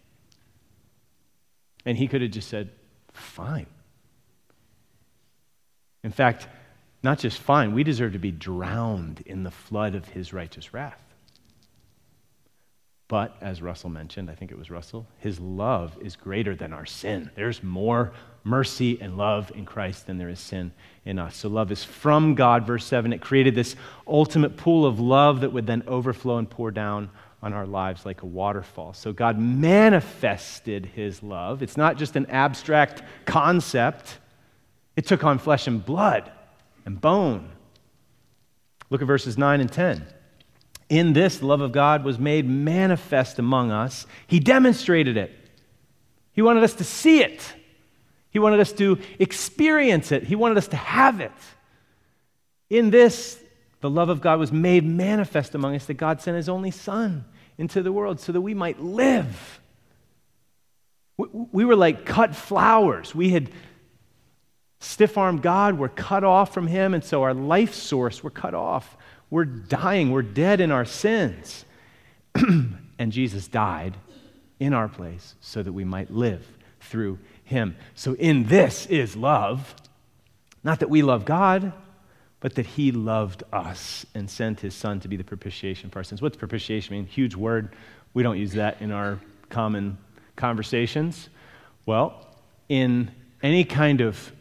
And 1.84 1.98
he 1.98 2.06
could 2.06 2.22
have 2.22 2.30
just 2.30 2.46
said, 2.46 2.70
fine. 3.12 3.66
In 6.02 6.12
fact, 6.12 6.48
not 7.02 7.18
just 7.18 7.38
fine, 7.38 7.74
we 7.74 7.84
deserve 7.84 8.12
to 8.12 8.18
be 8.18 8.30
drowned 8.30 9.22
in 9.26 9.42
the 9.42 9.50
flood 9.50 9.94
of 9.94 10.08
his 10.08 10.32
righteous 10.32 10.72
wrath. 10.74 11.00
But, 13.10 13.36
as 13.40 13.60
Russell 13.60 13.90
mentioned, 13.90 14.30
I 14.30 14.36
think 14.36 14.52
it 14.52 14.58
was 14.58 14.70
Russell, 14.70 15.04
his 15.18 15.40
love 15.40 15.98
is 16.00 16.14
greater 16.14 16.54
than 16.54 16.72
our 16.72 16.86
sin. 16.86 17.28
There's 17.34 17.60
more 17.60 18.12
mercy 18.44 19.00
and 19.00 19.16
love 19.16 19.50
in 19.54 19.66
Christ 19.66 20.06
than 20.06 20.16
there 20.16 20.28
is 20.28 20.38
sin 20.38 20.70
in 21.04 21.18
us. 21.18 21.36
So, 21.36 21.48
love 21.48 21.72
is 21.72 21.82
from 21.82 22.36
God, 22.36 22.64
verse 22.64 22.84
7. 22.84 23.12
It 23.12 23.20
created 23.20 23.56
this 23.56 23.74
ultimate 24.06 24.56
pool 24.56 24.86
of 24.86 25.00
love 25.00 25.40
that 25.40 25.52
would 25.52 25.66
then 25.66 25.82
overflow 25.88 26.38
and 26.38 26.48
pour 26.48 26.70
down 26.70 27.10
on 27.42 27.52
our 27.52 27.66
lives 27.66 28.06
like 28.06 28.22
a 28.22 28.26
waterfall. 28.26 28.94
So, 28.94 29.12
God 29.12 29.40
manifested 29.40 30.86
his 30.86 31.20
love. 31.20 31.64
It's 31.64 31.76
not 31.76 31.96
just 31.96 32.14
an 32.14 32.26
abstract 32.26 33.02
concept, 33.24 34.18
it 35.00 35.06
took 35.06 35.24
on 35.24 35.38
flesh 35.38 35.66
and 35.66 35.82
blood 35.82 36.30
and 36.84 37.00
bone. 37.00 37.48
Look 38.90 39.00
at 39.00 39.06
verses 39.06 39.38
9 39.38 39.62
and 39.62 39.72
10. 39.72 40.04
In 40.90 41.14
this, 41.14 41.38
the 41.38 41.46
love 41.46 41.62
of 41.62 41.72
God 41.72 42.04
was 42.04 42.18
made 42.18 42.46
manifest 42.46 43.38
among 43.38 43.70
us. 43.70 44.04
He 44.26 44.40
demonstrated 44.40 45.16
it. 45.16 45.32
He 46.34 46.42
wanted 46.42 46.64
us 46.64 46.74
to 46.74 46.84
see 46.84 47.22
it. 47.22 47.54
He 48.28 48.38
wanted 48.38 48.60
us 48.60 48.72
to 48.72 48.98
experience 49.18 50.12
it. 50.12 50.24
He 50.24 50.36
wanted 50.36 50.58
us 50.58 50.68
to 50.68 50.76
have 50.76 51.20
it. 51.20 51.32
In 52.68 52.90
this, 52.90 53.42
the 53.80 53.88
love 53.88 54.10
of 54.10 54.20
God 54.20 54.38
was 54.38 54.52
made 54.52 54.84
manifest 54.84 55.54
among 55.54 55.76
us 55.76 55.86
that 55.86 55.94
God 55.94 56.20
sent 56.20 56.36
his 56.36 56.50
only 56.50 56.72
Son 56.72 57.24
into 57.56 57.80
the 57.80 57.90
world 57.90 58.20
so 58.20 58.32
that 58.32 58.42
we 58.42 58.52
might 58.52 58.78
live. 58.80 59.60
We 61.16 61.64
were 61.64 61.74
like 61.74 62.04
cut 62.04 62.36
flowers. 62.36 63.14
We 63.14 63.30
had 63.30 63.50
stiff 64.80 65.16
armed 65.16 65.42
God. 65.42 65.78
We're 65.78 65.88
cut 65.88 66.24
off 66.24 66.52
from 66.52 66.66
Him, 66.66 66.94
and 66.94 67.04
so 67.04 67.22
our 67.22 67.34
life 67.34 67.74
source, 67.74 68.24
we're 68.24 68.30
cut 68.30 68.54
off. 68.54 68.96
We're 69.30 69.44
dying. 69.44 70.10
We're 70.10 70.22
dead 70.22 70.60
in 70.60 70.72
our 70.72 70.84
sins. 70.84 71.64
and 72.34 73.12
Jesus 73.12 73.46
died 73.46 73.96
in 74.58 74.74
our 74.74 74.88
place 74.88 75.34
so 75.40 75.62
that 75.62 75.72
we 75.72 75.84
might 75.84 76.10
live 76.10 76.46
through 76.80 77.18
Him. 77.44 77.76
So, 77.94 78.14
in 78.14 78.46
this 78.46 78.86
is 78.86 79.14
love. 79.14 79.74
Not 80.62 80.80
that 80.80 80.90
we 80.90 81.02
love 81.02 81.24
God, 81.24 81.72
but 82.40 82.54
that 82.56 82.66
He 82.66 82.92
loved 82.92 83.44
us 83.52 84.04
and 84.14 84.28
sent 84.28 84.60
His 84.60 84.74
Son 84.74 85.00
to 85.00 85.08
be 85.08 85.16
the 85.16 85.24
propitiation 85.24 85.90
for 85.90 86.00
our 86.00 86.04
sins. 86.04 86.20
What's 86.20 86.36
propitiation 86.36 86.96
mean? 86.96 87.06
Huge 87.06 87.34
word. 87.34 87.74
We 88.12 88.22
don't 88.22 88.38
use 88.38 88.52
that 88.54 88.82
in 88.82 88.90
our 88.90 89.18
common 89.48 89.96
conversations. 90.36 91.28
Well, 91.86 92.26
in 92.68 93.10
any 93.42 93.64
kind 93.64 94.00
of 94.00 94.32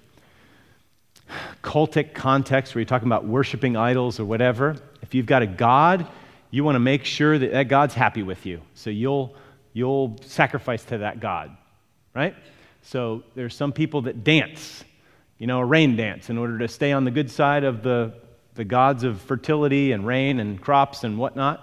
cultic 1.63 2.13
context 2.13 2.73
where 2.73 2.81
you're 2.81 2.85
talking 2.85 3.07
about 3.07 3.25
worshiping 3.25 3.75
idols 3.75 4.19
or 4.19 4.25
whatever, 4.25 4.75
if 5.01 5.13
you've 5.13 5.25
got 5.25 5.41
a 5.41 5.47
God, 5.47 6.07
you 6.51 6.63
want 6.63 6.75
to 6.75 6.79
make 6.79 7.05
sure 7.05 7.37
that 7.37 7.51
that 7.51 7.67
God's 7.67 7.93
happy 7.93 8.23
with 8.23 8.45
you. 8.45 8.61
So 8.73 8.89
you'll 8.89 9.35
you'll 9.73 10.17
sacrifice 10.25 10.83
to 10.85 10.99
that 10.99 11.19
God, 11.19 11.55
right? 12.15 12.35
So 12.81 13.23
there's 13.35 13.55
some 13.55 13.71
people 13.71 14.03
that 14.03 14.23
dance, 14.23 14.83
you 15.37 15.47
know, 15.47 15.59
a 15.59 15.65
rain 15.65 15.95
dance 15.95 16.29
in 16.29 16.37
order 16.37 16.57
to 16.59 16.67
stay 16.67 16.91
on 16.91 17.03
the 17.03 17.11
good 17.11 17.29
side 17.29 17.63
of 17.63 17.83
the, 17.83 18.13
the 18.55 18.63
gods 18.63 19.03
of 19.03 19.21
fertility 19.21 19.91
and 19.91 20.05
rain 20.05 20.39
and 20.39 20.59
crops 20.61 21.03
and 21.03 21.17
whatnot. 21.17 21.61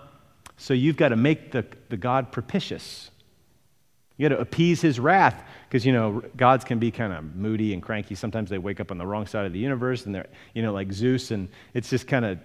So 0.57 0.75
you've 0.75 0.97
got 0.97 1.09
to 1.09 1.17
make 1.17 1.53
the, 1.53 1.67
the 1.89 1.97
God 1.97 2.33
propitious. 2.33 3.11
You 4.17 4.29
got 4.29 4.37
to 4.37 4.41
appease 4.41 4.81
his 4.81 4.99
wrath 4.99 5.43
because, 5.69 5.85
you 5.85 5.93
know, 5.93 6.23
gods 6.37 6.65
can 6.65 6.79
be 6.79 6.91
kind 6.91 7.13
of 7.13 7.35
moody 7.35 7.73
and 7.73 7.83
cranky. 7.83 8.15
Sometimes 8.15 8.51
they 8.51 8.59
wake 8.59 8.81
up 8.81 8.91
on 8.91 8.99
the 8.99 9.07
wrong 9.07 9.27
side 9.27 9.47
of 9.47 9.53
the 9.53 9.59
universe 9.59 10.07
and 10.07 10.15
they're, 10.15 10.29
you 10.55 10.63
know, 10.63 10.73
like 10.73 10.93
Zeus. 10.93 11.31
And 11.31 11.49
it's 11.75 11.91
just 11.91 12.07
kind 12.07 12.25
of, 12.25 12.39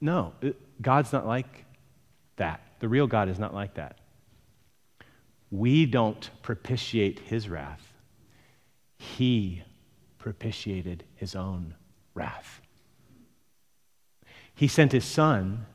no, 0.00 0.32
God's 0.80 1.12
not 1.12 1.26
like 1.26 1.64
that. 2.36 2.60
The 2.78 2.88
real 2.88 3.06
God 3.06 3.28
is 3.28 3.38
not 3.38 3.54
like 3.54 3.74
that. 3.74 3.98
We 5.50 5.86
don't 5.86 6.30
propitiate 6.42 7.18
his 7.20 7.48
wrath, 7.48 7.92
he 8.98 9.62
propitiated 10.18 11.04
his 11.14 11.34
own 11.34 11.74
wrath. 12.14 12.60
He 14.54 14.68
sent 14.68 14.92
his 14.92 15.04
son 15.04 15.66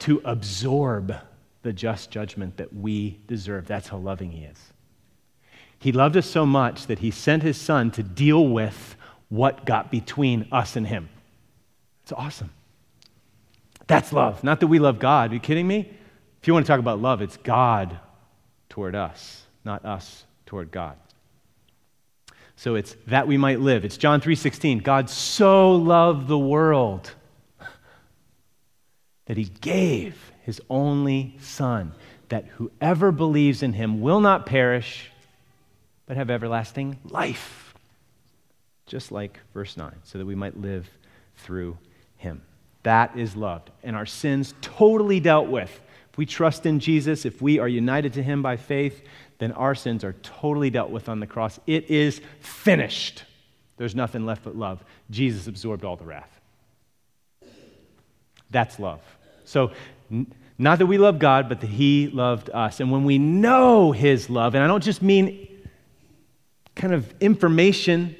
to 0.00 0.22
absorb 0.24 1.14
the 1.62 1.72
just 1.72 2.10
judgment 2.10 2.56
that 2.56 2.72
we 2.72 3.18
deserve. 3.26 3.66
That's 3.66 3.88
how 3.88 3.98
loving 3.98 4.30
he 4.30 4.44
is. 4.44 4.72
He 5.78 5.92
loved 5.92 6.16
us 6.16 6.26
so 6.26 6.44
much 6.44 6.86
that 6.86 6.98
he 6.98 7.10
sent 7.10 7.42
his 7.42 7.60
son 7.60 7.90
to 7.92 8.02
deal 8.02 8.46
with 8.48 8.96
what 9.28 9.64
got 9.64 9.90
between 9.90 10.48
us 10.50 10.76
and 10.76 10.86
him. 10.86 11.08
It's 12.02 12.12
awesome. 12.12 12.50
That's 13.86 14.12
love. 14.12 14.42
Not 14.42 14.60
that 14.60 14.66
we 14.66 14.78
love 14.78 14.98
God. 14.98 15.30
Are 15.30 15.34
you 15.34 15.40
kidding 15.40 15.66
me? 15.66 15.90
If 16.40 16.46
you 16.46 16.54
want 16.54 16.66
to 16.66 16.72
talk 16.72 16.80
about 16.80 17.00
love, 17.00 17.22
it's 17.22 17.36
God 17.38 17.98
toward 18.68 18.94
us, 18.94 19.44
not 19.64 19.84
us 19.84 20.24
toward 20.46 20.70
God. 20.70 20.96
So 22.56 22.74
it's 22.74 22.96
that 23.06 23.28
we 23.28 23.36
might 23.36 23.60
live. 23.60 23.84
It's 23.84 23.96
John 23.96 24.20
3:16. 24.20 24.80
God 24.80 25.08
so 25.08 25.72
loved 25.72 26.26
the 26.26 26.38
world 26.38 27.12
that 29.26 29.36
he 29.36 29.44
gave 29.44 30.32
his 30.42 30.60
only 30.68 31.36
son 31.40 31.92
that 32.30 32.46
whoever 32.56 33.12
believes 33.12 33.62
in 33.62 33.74
him 33.74 34.00
will 34.00 34.20
not 34.20 34.44
perish 34.44 35.10
but 36.08 36.16
have 36.16 36.30
everlasting 36.30 36.98
life. 37.04 37.74
Just 38.86 39.12
like 39.12 39.38
verse 39.52 39.76
9, 39.76 39.92
so 40.02 40.18
that 40.18 40.24
we 40.26 40.34
might 40.34 40.58
live 40.58 40.88
through 41.36 41.76
him. 42.16 42.42
That 42.82 43.16
is 43.16 43.36
loved. 43.36 43.70
And 43.84 43.94
our 43.94 44.06
sins 44.06 44.54
totally 44.62 45.20
dealt 45.20 45.48
with. 45.48 45.80
If 46.10 46.18
we 46.18 46.24
trust 46.24 46.64
in 46.64 46.80
Jesus, 46.80 47.26
if 47.26 47.42
we 47.42 47.58
are 47.58 47.68
united 47.68 48.14
to 48.14 48.22
him 48.22 48.42
by 48.42 48.56
faith, 48.56 49.02
then 49.36 49.52
our 49.52 49.74
sins 49.74 50.02
are 50.02 50.14
totally 50.22 50.70
dealt 50.70 50.90
with 50.90 51.08
on 51.10 51.20
the 51.20 51.26
cross. 51.26 51.60
It 51.66 51.90
is 51.90 52.22
finished. 52.40 53.24
There's 53.76 53.94
nothing 53.94 54.24
left 54.24 54.44
but 54.44 54.56
love. 54.56 54.82
Jesus 55.10 55.46
absorbed 55.46 55.84
all 55.84 55.96
the 55.96 56.04
wrath. 56.04 56.40
That's 58.50 58.78
love. 58.78 59.02
So, 59.44 59.72
not 60.56 60.78
that 60.78 60.86
we 60.86 60.96
love 60.96 61.18
God, 61.18 61.48
but 61.48 61.60
that 61.60 61.68
He 61.68 62.08
loved 62.08 62.48
us. 62.50 62.80
And 62.80 62.90
when 62.90 63.04
we 63.04 63.18
know 63.18 63.92
His 63.92 64.30
love, 64.30 64.54
and 64.54 64.64
I 64.64 64.66
don't 64.66 64.82
just 64.82 65.02
mean 65.02 65.47
kind 66.78 66.94
of 66.94 67.12
information, 67.20 68.16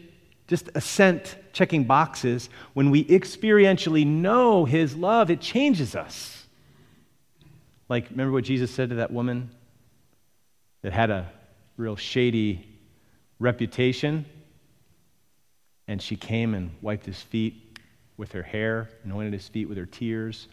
just 0.48 0.68
assent, 0.74 1.36
checking 1.52 1.84
boxes, 1.84 2.50
when 2.74 2.90
we 2.90 3.04
experientially 3.04 4.06
know 4.06 4.64
His 4.66 4.94
love, 4.94 5.30
it 5.30 5.40
changes 5.40 5.94
us. 5.96 6.46
Like, 7.88 8.10
remember 8.10 8.32
what 8.32 8.44
Jesus 8.44 8.70
said 8.70 8.90
to 8.90 8.96
that 8.96 9.10
woman 9.10 9.50
that 10.82 10.92
had 10.92 11.10
a 11.10 11.30
real 11.76 11.96
shady 11.96 12.68
reputation? 13.38 14.26
And 15.86 16.02
she 16.02 16.16
came 16.16 16.52
and 16.52 16.70
wiped 16.82 17.06
his 17.06 17.22
feet 17.22 17.78
with 18.18 18.32
her 18.32 18.42
hair, 18.42 18.90
anointed 19.04 19.32
his 19.32 19.48
feet 19.48 19.70
with 19.70 19.78
her 19.78 19.86
tears. 19.86 20.48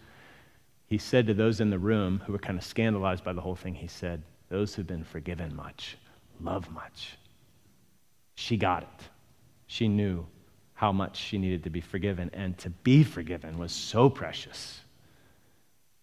He 0.87 0.97
said 0.97 1.27
to 1.27 1.33
those 1.33 1.59
in 1.59 1.71
the 1.71 1.79
room 1.79 2.21
who 2.25 2.31
were 2.31 2.39
kind 2.39 2.57
of 2.57 2.63
scandalized 2.63 3.25
by 3.25 3.33
the 3.33 3.41
whole 3.41 3.55
thing, 3.55 3.75
he 3.75 3.87
said, 3.87 4.21
Those 4.47 4.73
who've 4.73 4.87
been 4.87 5.03
forgiven 5.03 5.53
much 5.53 5.97
love 6.39 6.69
much. 6.71 7.17
She 8.35 8.57
got 8.57 8.83
it. 8.83 9.09
She 9.67 9.87
knew 9.87 10.25
how 10.73 10.91
much 10.91 11.17
she 11.17 11.37
needed 11.37 11.63
to 11.63 11.69
be 11.69 11.81
forgiven, 11.81 12.29
and 12.33 12.57
to 12.59 12.69
be 12.69 13.03
forgiven 13.03 13.57
was 13.57 13.71
so 13.71 14.09
precious. 14.09 14.81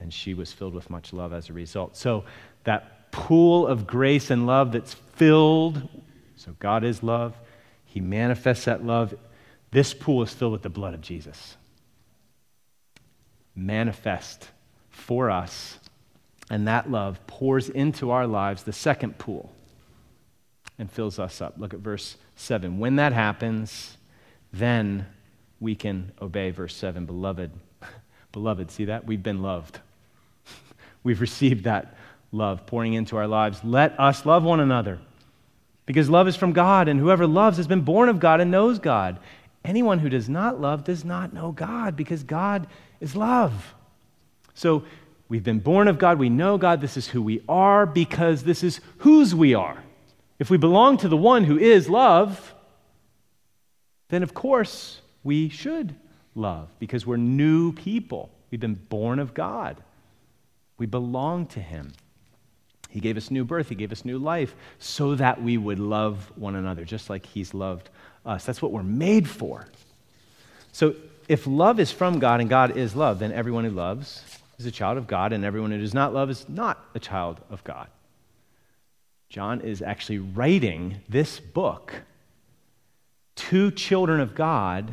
And 0.00 0.12
she 0.12 0.34
was 0.34 0.50
filled 0.50 0.74
with 0.74 0.90
much 0.90 1.12
love 1.12 1.32
as 1.32 1.50
a 1.50 1.52
result. 1.52 1.96
So, 1.96 2.24
that 2.64 3.12
pool 3.12 3.66
of 3.66 3.86
grace 3.86 4.30
and 4.30 4.46
love 4.46 4.72
that's 4.72 4.94
filled, 4.94 5.88
so 6.36 6.56
God 6.58 6.84
is 6.84 7.02
love, 7.02 7.36
He 7.84 8.00
manifests 8.00 8.64
that 8.64 8.84
love. 8.84 9.14
This 9.70 9.92
pool 9.92 10.22
is 10.22 10.32
filled 10.32 10.52
with 10.52 10.62
the 10.62 10.70
blood 10.70 10.94
of 10.94 11.02
Jesus. 11.02 11.56
Manifest 13.54 14.48
for 14.88 15.30
us, 15.30 15.78
and 16.50 16.66
that 16.66 16.90
love 16.90 17.24
pours 17.26 17.68
into 17.68 18.10
our 18.10 18.26
lives 18.26 18.62
the 18.62 18.72
second 18.72 19.18
pool 19.18 19.52
and 20.82 20.90
fills 20.90 21.20
us 21.20 21.40
up. 21.40 21.54
Look 21.58 21.72
at 21.72 21.78
verse 21.78 22.16
7. 22.34 22.80
When 22.80 22.96
that 22.96 23.12
happens, 23.12 23.96
then 24.52 25.06
we 25.60 25.76
can 25.76 26.10
obey. 26.20 26.50
Verse 26.50 26.74
7 26.74 27.06
Beloved, 27.06 27.52
beloved, 28.32 28.68
see 28.72 28.86
that? 28.86 29.06
We've 29.06 29.22
been 29.22 29.42
loved. 29.42 29.78
We've 31.04 31.20
received 31.20 31.64
that 31.64 31.96
love 32.32 32.66
pouring 32.66 32.94
into 32.94 33.16
our 33.16 33.28
lives. 33.28 33.62
Let 33.62 33.98
us 34.00 34.26
love 34.26 34.42
one 34.42 34.58
another 34.58 34.98
because 35.86 36.10
love 36.10 36.26
is 36.26 36.34
from 36.34 36.52
God, 36.52 36.88
and 36.88 36.98
whoever 36.98 37.28
loves 37.28 37.58
has 37.58 37.68
been 37.68 37.82
born 37.82 38.08
of 38.08 38.18
God 38.18 38.40
and 38.40 38.50
knows 38.50 38.80
God. 38.80 39.20
Anyone 39.64 40.00
who 40.00 40.08
does 40.08 40.28
not 40.28 40.60
love 40.60 40.82
does 40.82 41.04
not 41.04 41.32
know 41.32 41.52
God 41.52 41.94
because 41.94 42.24
God 42.24 42.66
is 43.00 43.14
love. 43.14 43.72
So 44.54 44.82
we've 45.28 45.44
been 45.44 45.60
born 45.60 45.86
of 45.86 46.00
God. 46.00 46.18
We 46.18 46.28
know 46.28 46.58
God. 46.58 46.80
This 46.80 46.96
is 46.96 47.06
who 47.06 47.22
we 47.22 47.40
are 47.48 47.86
because 47.86 48.42
this 48.42 48.64
is 48.64 48.80
whose 48.98 49.32
we 49.32 49.54
are. 49.54 49.84
If 50.38 50.50
we 50.50 50.56
belong 50.56 50.96
to 50.98 51.08
the 51.08 51.16
one 51.16 51.44
who 51.44 51.58
is 51.58 51.88
love, 51.88 52.54
then 54.08 54.22
of 54.22 54.34
course 54.34 55.00
we 55.22 55.48
should 55.48 55.94
love 56.34 56.68
because 56.78 57.06
we're 57.06 57.16
new 57.16 57.72
people. 57.72 58.30
We've 58.50 58.60
been 58.60 58.74
born 58.74 59.18
of 59.18 59.34
God. 59.34 59.82
We 60.78 60.86
belong 60.86 61.46
to 61.46 61.60
Him. 61.60 61.92
He 62.88 63.00
gave 63.00 63.16
us 63.16 63.30
new 63.30 63.44
birth, 63.44 63.68
He 63.68 63.74
gave 63.74 63.92
us 63.92 64.04
new 64.04 64.18
life 64.18 64.54
so 64.78 65.14
that 65.14 65.42
we 65.42 65.56
would 65.56 65.78
love 65.78 66.30
one 66.36 66.54
another, 66.54 66.84
just 66.84 67.08
like 67.08 67.24
He's 67.24 67.54
loved 67.54 67.88
us. 68.26 68.44
That's 68.44 68.60
what 68.60 68.72
we're 68.72 68.82
made 68.82 69.28
for. 69.28 69.66
So, 70.72 70.94
if 71.28 71.46
love 71.46 71.78
is 71.78 71.92
from 71.92 72.18
God 72.18 72.40
and 72.40 72.50
God 72.50 72.76
is 72.76 72.96
love, 72.96 73.20
then 73.20 73.32
everyone 73.32 73.64
who 73.64 73.70
loves 73.70 74.22
is 74.58 74.66
a 74.66 74.70
child 74.70 74.98
of 74.98 75.06
God, 75.06 75.32
and 75.32 75.44
everyone 75.44 75.70
who 75.70 75.78
does 75.78 75.94
not 75.94 76.12
love 76.12 76.28
is 76.30 76.48
not 76.48 76.84
a 76.94 76.98
child 76.98 77.40
of 77.48 77.62
God. 77.64 77.88
John 79.32 79.62
is 79.62 79.80
actually 79.80 80.18
writing 80.18 81.00
this 81.08 81.40
book 81.40 82.02
to 83.34 83.70
children 83.70 84.20
of 84.20 84.34
God, 84.34 84.92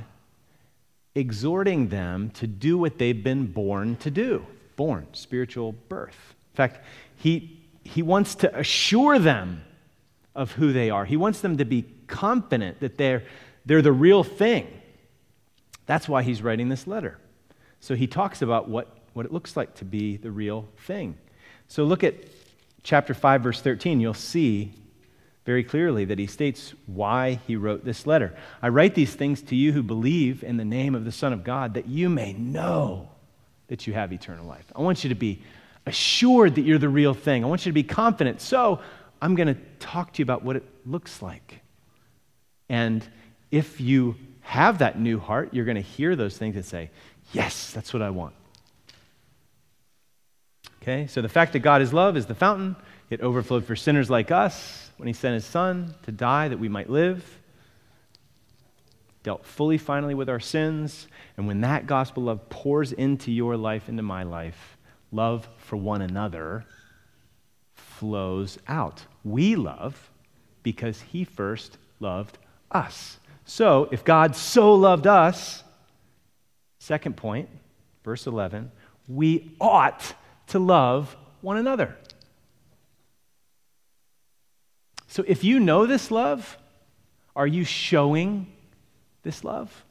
exhorting 1.13 1.89
them 1.89 2.29
to 2.35 2.47
do 2.47 2.77
what 2.77 2.97
they've 2.97 3.21
been 3.21 3.47
born 3.47 3.97
to 3.97 4.09
do 4.09 4.45
born, 4.77 5.07
spiritual 5.11 5.73
birth. 5.73 6.15
In 6.53 6.55
fact, 6.55 6.85
he, 7.17 7.59
he 7.83 8.01
wants 8.01 8.33
to 8.35 8.57
assure 8.57 9.19
them 9.19 9.61
of 10.33 10.53
who 10.53 10.71
they 10.71 10.89
are, 10.89 11.03
he 11.03 11.17
wants 11.17 11.41
them 11.41 11.57
to 11.57 11.65
be 11.65 11.81
confident 12.07 12.79
that 12.79 12.97
they're, 12.97 13.23
they're 13.65 13.81
the 13.81 13.91
real 13.91 14.23
thing. 14.23 14.67
That's 15.85 16.07
why 16.07 16.23
he's 16.23 16.41
writing 16.41 16.69
this 16.69 16.87
letter. 16.87 17.17
So 17.81 17.93
he 17.93 18.07
talks 18.07 18.41
about 18.41 18.69
what, 18.69 18.99
what 19.11 19.25
it 19.25 19.33
looks 19.33 19.57
like 19.57 19.75
to 19.75 19.83
be 19.83 20.15
the 20.15 20.31
real 20.31 20.65
thing. 20.77 21.17
So 21.67 21.83
look 21.83 22.05
at 22.05 22.15
chapter 22.83 23.13
5, 23.13 23.41
verse 23.41 23.61
13, 23.61 23.99
you'll 23.99 24.13
see 24.13 24.73
very 25.45 25.63
clearly 25.63 26.05
that 26.05 26.19
he 26.19 26.27
states 26.27 26.73
why 26.85 27.39
he 27.47 27.55
wrote 27.55 27.83
this 27.83 28.05
letter. 28.05 28.35
I 28.61 28.69
write 28.69 28.93
these 28.93 29.15
things 29.15 29.41
to 29.43 29.55
you 29.55 29.71
who 29.71 29.81
believe 29.81 30.43
in 30.43 30.57
the 30.57 30.65
name 30.65 30.95
of 30.95 31.05
the 31.05 31.11
Son 31.11 31.33
of 31.33 31.43
God, 31.43 31.73
that 31.73 31.87
you 31.87 32.09
may 32.09 32.33
know 32.33 33.09
that 33.67 33.87
you 33.87 33.93
have 33.93 34.13
eternal 34.13 34.45
life. 34.45 34.65
I 34.75 34.81
want 34.81 35.03
you 35.03 35.09
to 35.09 35.15
be 35.15 35.41
assured 35.85 36.55
that 36.55 36.61
you're 36.61 36.77
the 36.77 36.89
real 36.89 37.13
thing. 37.13 37.43
I 37.43 37.47
want 37.47 37.65
you 37.65 37.71
to 37.71 37.73
be 37.73 37.83
confident. 37.83 38.41
So 38.41 38.79
I'm 39.21 39.35
going 39.35 39.47
to 39.47 39.59
talk 39.79 40.13
to 40.13 40.19
you 40.19 40.23
about 40.23 40.43
what 40.43 40.55
it 40.55 40.63
looks 40.85 41.21
like. 41.21 41.61
And 42.69 43.03
if 43.51 43.81
you 43.81 44.15
have 44.41 44.79
that 44.79 44.99
new 44.99 45.19
heart, 45.19 45.53
you're 45.53 45.65
going 45.65 45.75
to 45.75 45.81
hear 45.81 46.15
those 46.15 46.37
things 46.37 46.55
and 46.55 46.65
say, 46.65 46.91
Yes, 47.31 47.71
that's 47.73 47.93
what 47.93 48.01
I 48.01 48.09
want. 48.09 48.33
Okay, 50.89 51.05
so 51.05 51.21
the 51.21 51.29
fact 51.29 51.53
that 51.53 51.59
God 51.59 51.83
is 51.83 51.93
love 51.93 52.17
is 52.17 52.25
the 52.25 52.33
fountain. 52.33 52.75
It 53.11 53.21
overflowed 53.21 53.63
for 53.63 53.75
sinners 53.75 54.09
like 54.09 54.31
us 54.31 54.89
when 54.97 55.05
he 55.05 55.13
sent 55.13 55.35
his 55.35 55.45
son 55.45 55.93
to 56.01 56.11
die 56.11 56.47
that 56.47 56.57
we 56.57 56.67
might 56.67 56.89
live. 56.89 57.37
Dealt 59.21 59.45
fully 59.45 59.77
finally 59.77 60.15
with 60.15 60.29
our 60.29 60.39
sins. 60.39 61.07
And 61.37 61.45
when 61.45 61.61
that 61.61 61.85
gospel 61.85 62.23
love 62.23 62.49
pours 62.49 62.91
into 62.91 63.31
your 63.31 63.55
life, 63.55 63.87
into 63.87 64.01
my 64.01 64.23
life, 64.23 64.77
love 65.11 65.47
for 65.57 65.77
one 65.77 66.01
another 66.01 66.65
flows 67.75 68.57
out. 68.67 69.05
We 69.23 69.55
love 69.55 70.09
because 70.63 71.01
he 71.01 71.23
first 71.23 71.77
loved 71.99 72.39
us. 72.71 73.19
So, 73.45 73.89
if 73.91 74.03
God 74.03 74.35
so 74.35 74.73
loved 74.73 75.05
us, 75.05 75.63
second 76.79 77.15
point, 77.15 77.47
verse 78.03 78.25
11, 78.25 78.71
we 79.07 79.51
ought 79.61 80.15
to 80.49 80.59
love 80.59 81.15
one 81.41 81.57
another. 81.57 81.95
So, 85.07 85.23
if 85.27 85.43
you 85.43 85.59
know 85.59 85.87
this 85.87 86.11
love, 86.11 86.57
are 87.35 87.47
you 87.47 87.63
showing 87.63 88.47
this 89.23 89.43
love? 89.43 89.85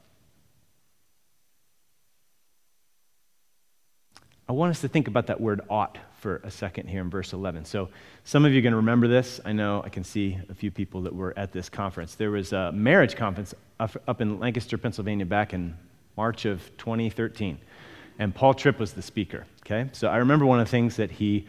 I 4.47 4.53
want 4.53 4.71
us 4.71 4.81
to 4.81 4.87
think 4.87 5.07
about 5.07 5.27
that 5.27 5.39
word 5.39 5.61
ought 5.69 5.97
for 6.21 6.37
a 6.37 6.49
second 6.49 6.87
here 6.87 7.01
in 7.01 7.09
verse 7.09 7.33
11. 7.33 7.65
So, 7.65 7.89
some 8.23 8.45
of 8.45 8.53
you 8.53 8.59
are 8.59 8.61
going 8.61 8.71
to 8.71 8.77
remember 8.77 9.07
this. 9.07 9.39
I 9.45 9.51
know 9.51 9.83
I 9.85 9.89
can 9.89 10.03
see 10.03 10.37
a 10.49 10.53
few 10.53 10.71
people 10.71 11.01
that 11.01 11.13
were 11.13 11.37
at 11.37 11.51
this 11.51 11.69
conference. 11.69 12.15
There 12.15 12.31
was 12.31 12.53
a 12.53 12.71
marriage 12.71 13.15
conference 13.15 13.53
up 13.79 14.21
in 14.21 14.39
Lancaster, 14.39 14.77
Pennsylvania, 14.77 15.25
back 15.25 15.53
in 15.53 15.77
March 16.17 16.45
of 16.45 16.61
2013. 16.77 17.59
And 18.19 18.35
Paul 18.35 18.53
Tripp 18.53 18.77
was 18.77 18.93
the 18.93 19.01
speaker. 19.01 19.47
Okay? 19.65 19.89
So, 19.93 20.09
I 20.09 20.17
remember 20.17 20.45
one 20.45 20.59
of 20.59 20.67
the 20.67 20.71
things 20.71 20.97
that 20.97 21.09
he 21.09 21.47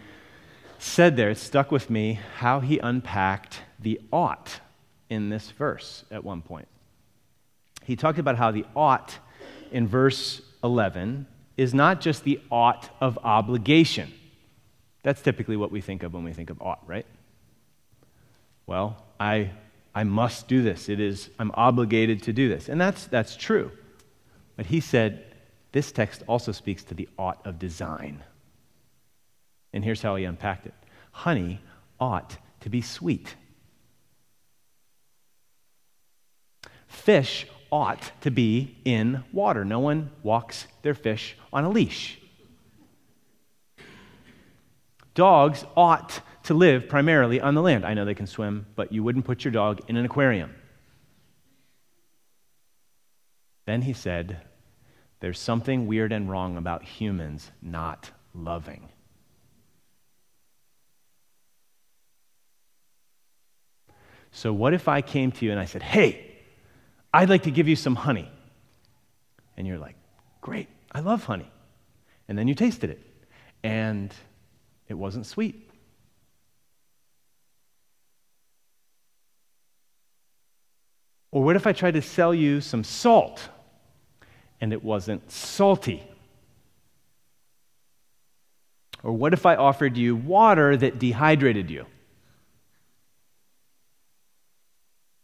said 0.78 1.16
there, 1.16 1.30
it 1.30 1.36
stuck 1.36 1.70
with 1.70 1.90
me, 1.90 2.20
how 2.38 2.60
he 2.60 2.78
unpacked 2.78 3.60
the 3.78 4.00
ought 4.12 4.60
in 5.10 5.28
this 5.28 5.50
verse 5.50 6.04
at 6.10 6.24
one 6.24 6.40
point. 6.40 6.68
He 7.84 7.96
talked 7.96 8.18
about 8.18 8.36
how 8.36 8.50
the 8.50 8.64
ought 8.74 9.18
in 9.72 9.86
verse 9.86 10.40
11 10.62 11.26
is 11.56 11.74
not 11.74 12.00
just 12.00 12.24
the 12.24 12.40
ought 12.50 12.88
of 13.00 13.18
obligation. 13.24 14.12
That's 15.02 15.20
typically 15.20 15.56
what 15.56 15.70
we 15.70 15.80
think 15.80 16.02
of 16.02 16.14
when 16.14 16.24
we 16.24 16.32
think 16.32 16.50
of 16.50 16.62
ought, 16.62 16.86
right? 16.86 17.06
Well, 18.66 19.04
I, 19.18 19.50
I 19.94 20.04
must 20.04 20.46
do 20.46 20.62
this. 20.62 20.88
It 20.88 21.00
is, 21.00 21.30
I'm 21.38 21.50
obligated 21.54 22.22
to 22.24 22.32
do 22.32 22.48
this. 22.48 22.68
And 22.68 22.80
that's, 22.80 23.06
that's 23.06 23.36
true. 23.36 23.72
But 24.56 24.66
he 24.66 24.80
said 24.80 25.24
this 25.72 25.92
text 25.92 26.22
also 26.26 26.52
speaks 26.52 26.82
to 26.84 26.94
the 26.94 27.08
ought 27.18 27.44
of 27.46 27.58
design. 27.58 28.22
And 29.72 29.84
here's 29.84 30.02
how 30.02 30.16
he 30.16 30.24
unpacked 30.24 30.66
it 30.66 30.74
honey 31.12 31.60
ought 31.98 32.36
to 32.60 32.68
be 32.68 32.80
sweet. 32.80 33.34
Fish 36.86 37.46
ought 37.70 38.12
to 38.20 38.30
be 38.30 38.76
in 38.84 39.24
water. 39.32 39.64
No 39.64 39.78
one 39.78 40.10
walks 40.22 40.66
their 40.82 40.94
fish 40.94 41.36
on 41.52 41.64
a 41.64 41.70
leash. 41.70 42.18
Dogs 45.14 45.64
ought 45.76 46.20
to 46.44 46.54
live 46.54 46.88
primarily 46.88 47.40
on 47.40 47.54
the 47.54 47.62
land. 47.62 47.84
I 47.84 47.94
know 47.94 48.04
they 48.04 48.14
can 48.14 48.26
swim, 48.26 48.66
but 48.74 48.92
you 48.92 49.02
wouldn't 49.02 49.24
put 49.24 49.44
your 49.44 49.52
dog 49.52 49.80
in 49.88 49.96
an 49.96 50.04
aquarium. 50.04 50.54
Then 53.66 53.82
he 53.82 53.92
said, 53.92 54.40
There's 55.20 55.38
something 55.38 55.86
weird 55.86 56.12
and 56.12 56.30
wrong 56.30 56.56
about 56.56 56.82
humans 56.82 57.50
not 57.62 58.10
loving. 58.34 58.88
So, 64.32 64.52
what 64.52 64.72
if 64.72 64.88
I 64.88 65.02
came 65.02 65.32
to 65.32 65.44
you 65.44 65.50
and 65.50 65.60
I 65.60 65.66
said, 65.66 65.82
Hey, 65.82 66.38
I'd 67.12 67.28
like 67.28 67.42
to 67.42 67.50
give 67.50 67.68
you 67.68 67.76
some 67.76 67.96
honey. 67.96 68.30
And 69.56 69.66
you're 69.66 69.78
like, 69.78 69.96
Great, 70.40 70.68
I 70.92 71.00
love 71.00 71.24
honey. 71.24 71.50
And 72.28 72.38
then 72.38 72.48
you 72.48 72.54
tasted 72.54 72.90
it, 72.90 73.00
and 73.62 74.14
it 74.88 74.94
wasn't 74.94 75.26
sweet. 75.26 75.68
Or 81.32 81.42
what 81.42 81.56
if 81.56 81.66
I 81.66 81.72
tried 81.72 81.94
to 81.94 82.02
sell 82.02 82.34
you 82.34 82.60
some 82.60 82.84
salt 82.84 83.48
and 84.60 84.72
it 84.72 84.82
wasn't 84.82 85.30
salty? 85.30 86.02
Or 89.02 89.12
what 89.12 89.32
if 89.32 89.46
I 89.46 89.56
offered 89.56 89.96
you 89.96 90.14
water 90.14 90.76
that 90.76 90.98
dehydrated 90.98 91.70
you? 91.70 91.86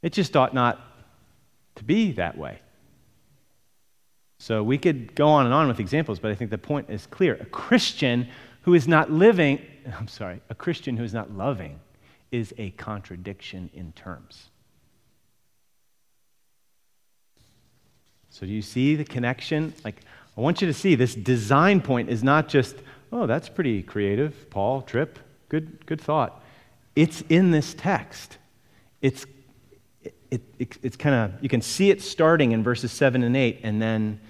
It 0.03 0.13
just 0.13 0.37
ought 0.37 0.55
not 0.55 0.81
to 1.77 1.85
be 1.85 2.13
that 2.13 2.39
way. 2.39 2.61
So 4.39 4.63
we 4.63 4.79
could 4.79 5.15
go 5.15 5.29
on 5.29 5.47
and 5.47 5.55
on 5.55 5.69
with 5.69 5.81
examples, 5.81 6.19
but 6.19 6.31
I 6.31 6.35
think 6.35 6.51
the 6.51 6.59
point 6.59 6.91
is 6.91 7.07
clear. 7.07 7.35
A 7.41 7.47
Christian 7.47 8.29
who 8.63 8.75
is 8.75 8.87
not 8.87 9.11
living, 9.11 9.61
I'm 9.99 10.09
sorry, 10.09 10.41
a 10.51 10.55
Christian 10.55 10.97
who 10.97 11.05
is 11.05 11.15
not 11.15 11.33
loving 11.33 11.81
is 12.31 12.53
a 12.59 12.71
contradiction 12.73 13.71
in 13.73 13.93
terms. 13.93 14.51
So 18.39 18.45
do 18.45 18.53
you 18.53 18.61
see 18.61 18.97
the 18.97 19.05
connection? 19.05 19.73
Like, 19.83 20.03
I 20.37 20.43
want 20.43 20.61
you 20.61 20.67
to 20.67 20.75
see 20.75 20.95
this 20.95 21.15
design 21.15 21.81
point 21.81 22.11
is 22.11 22.23
not 22.23 22.49
just, 22.49 22.77
oh, 23.11 23.27
that's 23.27 23.49
pretty 23.49 23.83
creative, 23.83 24.51
Paul, 24.51 24.83
Tripp, 24.83 25.19
good, 25.49 25.87
good 25.87 26.03
thought. 26.03 26.45
It's 26.95 27.23
in 27.31 27.51
this 27.51 27.73
text. 27.73 28.37
It's 29.01 29.25
it, 30.31 30.43
it, 30.59 30.77
it's 30.83 30.97
kind 30.99 31.15
of, 31.15 31.43
you 31.43 31.49
can 31.49 31.63
see 31.63 31.89
it 31.89 32.03
starting 32.03 32.53
in 32.53 32.63
verses 32.63 32.93
7 32.93 33.23
and 33.23 33.35
8 33.35 33.61
and 33.63 33.81
then 33.81 34.21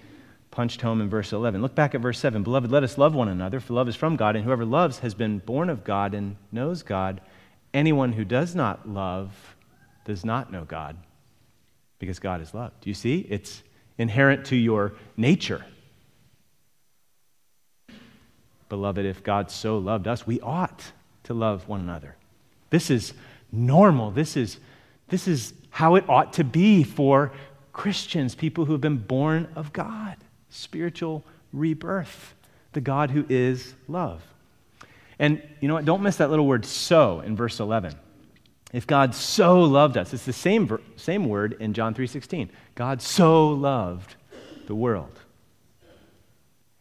punched 0.52 0.82
home 0.82 1.00
in 1.00 1.10
verse 1.10 1.32
11. 1.32 1.60
Look 1.60 1.74
back 1.74 1.96
at 1.96 2.00
verse 2.00 2.20
7. 2.20 2.44
Beloved, 2.44 2.70
let 2.70 2.84
us 2.84 2.96
love 2.98 3.12
one 3.12 3.26
another, 3.26 3.58
for 3.58 3.72
love 3.72 3.88
is 3.88 3.96
from 3.96 4.14
God, 4.14 4.36
and 4.36 4.44
whoever 4.44 4.64
loves 4.64 5.00
has 5.00 5.14
been 5.14 5.38
born 5.40 5.68
of 5.68 5.82
God 5.82 6.14
and 6.14 6.36
knows 6.52 6.84
God. 6.84 7.20
Anyone 7.74 8.12
who 8.12 8.24
does 8.24 8.54
not 8.54 8.88
love 8.88 9.56
does 10.04 10.24
not 10.24 10.52
know 10.52 10.64
God, 10.64 10.96
because 11.98 12.20
God 12.20 12.40
is 12.40 12.54
love. 12.54 12.70
Do 12.80 12.88
you 12.88 12.94
see? 12.94 13.26
It's 13.28 13.64
inherent 13.98 14.46
to 14.46 14.56
your 14.56 14.92
nature. 15.16 15.64
Beloved, 18.68 19.04
if 19.04 19.22
God 19.22 19.50
so 19.50 19.78
loved 19.78 20.08
us, 20.08 20.26
we 20.26 20.40
ought 20.40 20.92
to 21.24 21.34
love 21.34 21.68
one 21.68 21.80
another. 21.80 22.16
This 22.70 22.90
is 22.90 23.12
normal. 23.52 24.10
This 24.10 24.36
is, 24.36 24.58
this 25.08 25.28
is 25.28 25.52
how 25.70 25.94
it 25.94 26.08
ought 26.08 26.32
to 26.34 26.44
be 26.44 26.82
for 26.82 27.32
Christians, 27.72 28.34
people 28.34 28.64
who 28.64 28.72
have 28.72 28.80
been 28.80 28.98
born 28.98 29.48
of 29.54 29.72
God, 29.72 30.16
spiritual 30.50 31.24
rebirth, 31.52 32.34
the 32.72 32.80
God 32.80 33.10
who 33.10 33.24
is 33.28 33.74
love. 33.86 34.22
And 35.18 35.42
you 35.60 35.68
know 35.68 35.74
what? 35.74 35.84
Don't 35.84 36.02
miss 36.02 36.16
that 36.16 36.30
little 36.30 36.46
word 36.46 36.64
so 36.64 37.20
in 37.20 37.36
verse 37.36 37.60
11. 37.60 37.94
If 38.76 38.86
God 38.86 39.14
so 39.14 39.62
loved 39.62 39.96
us, 39.96 40.12
it's 40.12 40.26
the 40.26 40.34
same, 40.34 40.78
same 40.96 41.30
word 41.30 41.56
in 41.60 41.72
John 41.72 41.94
3:16. 41.94 42.50
God 42.74 43.00
so 43.00 43.48
loved 43.48 44.16
the 44.66 44.74
world. 44.74 45.18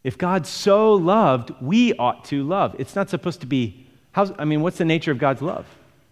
If 0.03 0.17
God 0.17 0.45
so 0.45 0.93
loved, 0.93 1.51
we 1.61 1.93
ought 1.93 2.25
to 2.25 2.43
love. 2.43 2.75
It's 2.77 2.97
not 2.97 3.09
supposed 3.09 3.39
to 3.39 3.47
be, 3.47 3.87
how's, 4.11 4.33
I 4.37 4.43
mean, 4.43 4.59
what's 4.59 4.77
the 4.77 4.83
nature 4.83 5.09
of 5.13 5.19
God's 5.19 5.41
love? 5.41 5.65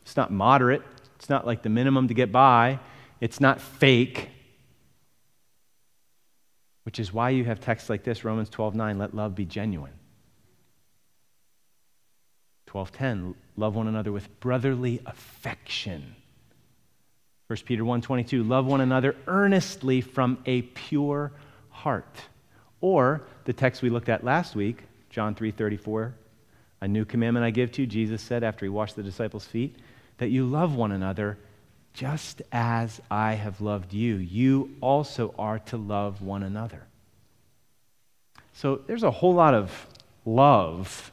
It's 0.03 0.15
not 0.15 0.31
moderate, 0.31 0.83
it's 1.17 1.27
not 1.27 1.45
like 1.45 1.63
the 1.63 1.69
minimum 1.69 2.07
to 2.07 2.13
get 2.13 2.31
by, 2.31 2.79
it's 3.19 3.41
not 3.41 3.59
fake. 3.59 4.29
Which 6.83 6.97
is 6.97 7.11
why 7.11 7.31
you 7.31 7.43
have 7.43 7.59
texts 7.59 7.89
like 7.89 8.05
this, 8.05 8.23
Romans 8.23 8.49
12:9, 8.49 8.97
let 8.97 9.13
love 9.13 9.35
be 9.35 9.43
genuine. 9.43 9.99
12:10, 12.67 13.35
love 13.57 13.75
one 13.75 13.87
another 13.87 14.11
with 14.11 14.39
brotherly 14.39 15.01
affection. 15.05 16.15
1 17.47 17.57
Peter 17.65 17.83
1:22, 17.83 18.43
love 18.47 18.65
one 18.65 18.81
another 18.81 19.15
earnestly 19.27 20.01
from 20.01 20.37
a 20.45 20.61
pure 20.61 21.31
heart. 21.69 22.21
Or 22.81 23.21
the 23.45 23.53
text 23.53 23.81
we 23.81 23.89
looked 23.89 24.09
at 24.09 24.23
last 24.23 24.55
week, 24.55 24.83
John 25.09 25.35
3:34, 25.35 26.13
a 26.81 26.87
new 26.87 27.05
commandment 27.05 27.45
I 27.45 27.51
give 27.51 27.71
to 27.73 27.81
you, 27.81 27.87
Jesus 27.87 28.21
said 28.21 28.43
after 28.43 28.65
he 28.65 28.69
washed 28.69 28.95
the 28.95 29.03
disciples' 29.03 29.45
feet, 29.45 29.75
that 30.17 30.29
you 30.29 30.45
love 30.45 30.75
one 30.75 30.91
another 30.91 31.37
just 31.93 32.41
as 32.51 33.01
I 33.11 33.33
have 33.33 33.61
loved 33.61 33.93
you. 33.93 34.15
You 34.15 34.75
also 34.81 35.33
are 35.37 35.59
to 35.59 35.77
love 35.77 36.21
one 36.21 36.43
another. 36.43 36.83
So 38.53 38.77
there's 38.87 39.03
a 39.03 39.11
whole 39.11 39.33
lot 39.33 39.53
of 39.53 39.87
love 40.25 41.11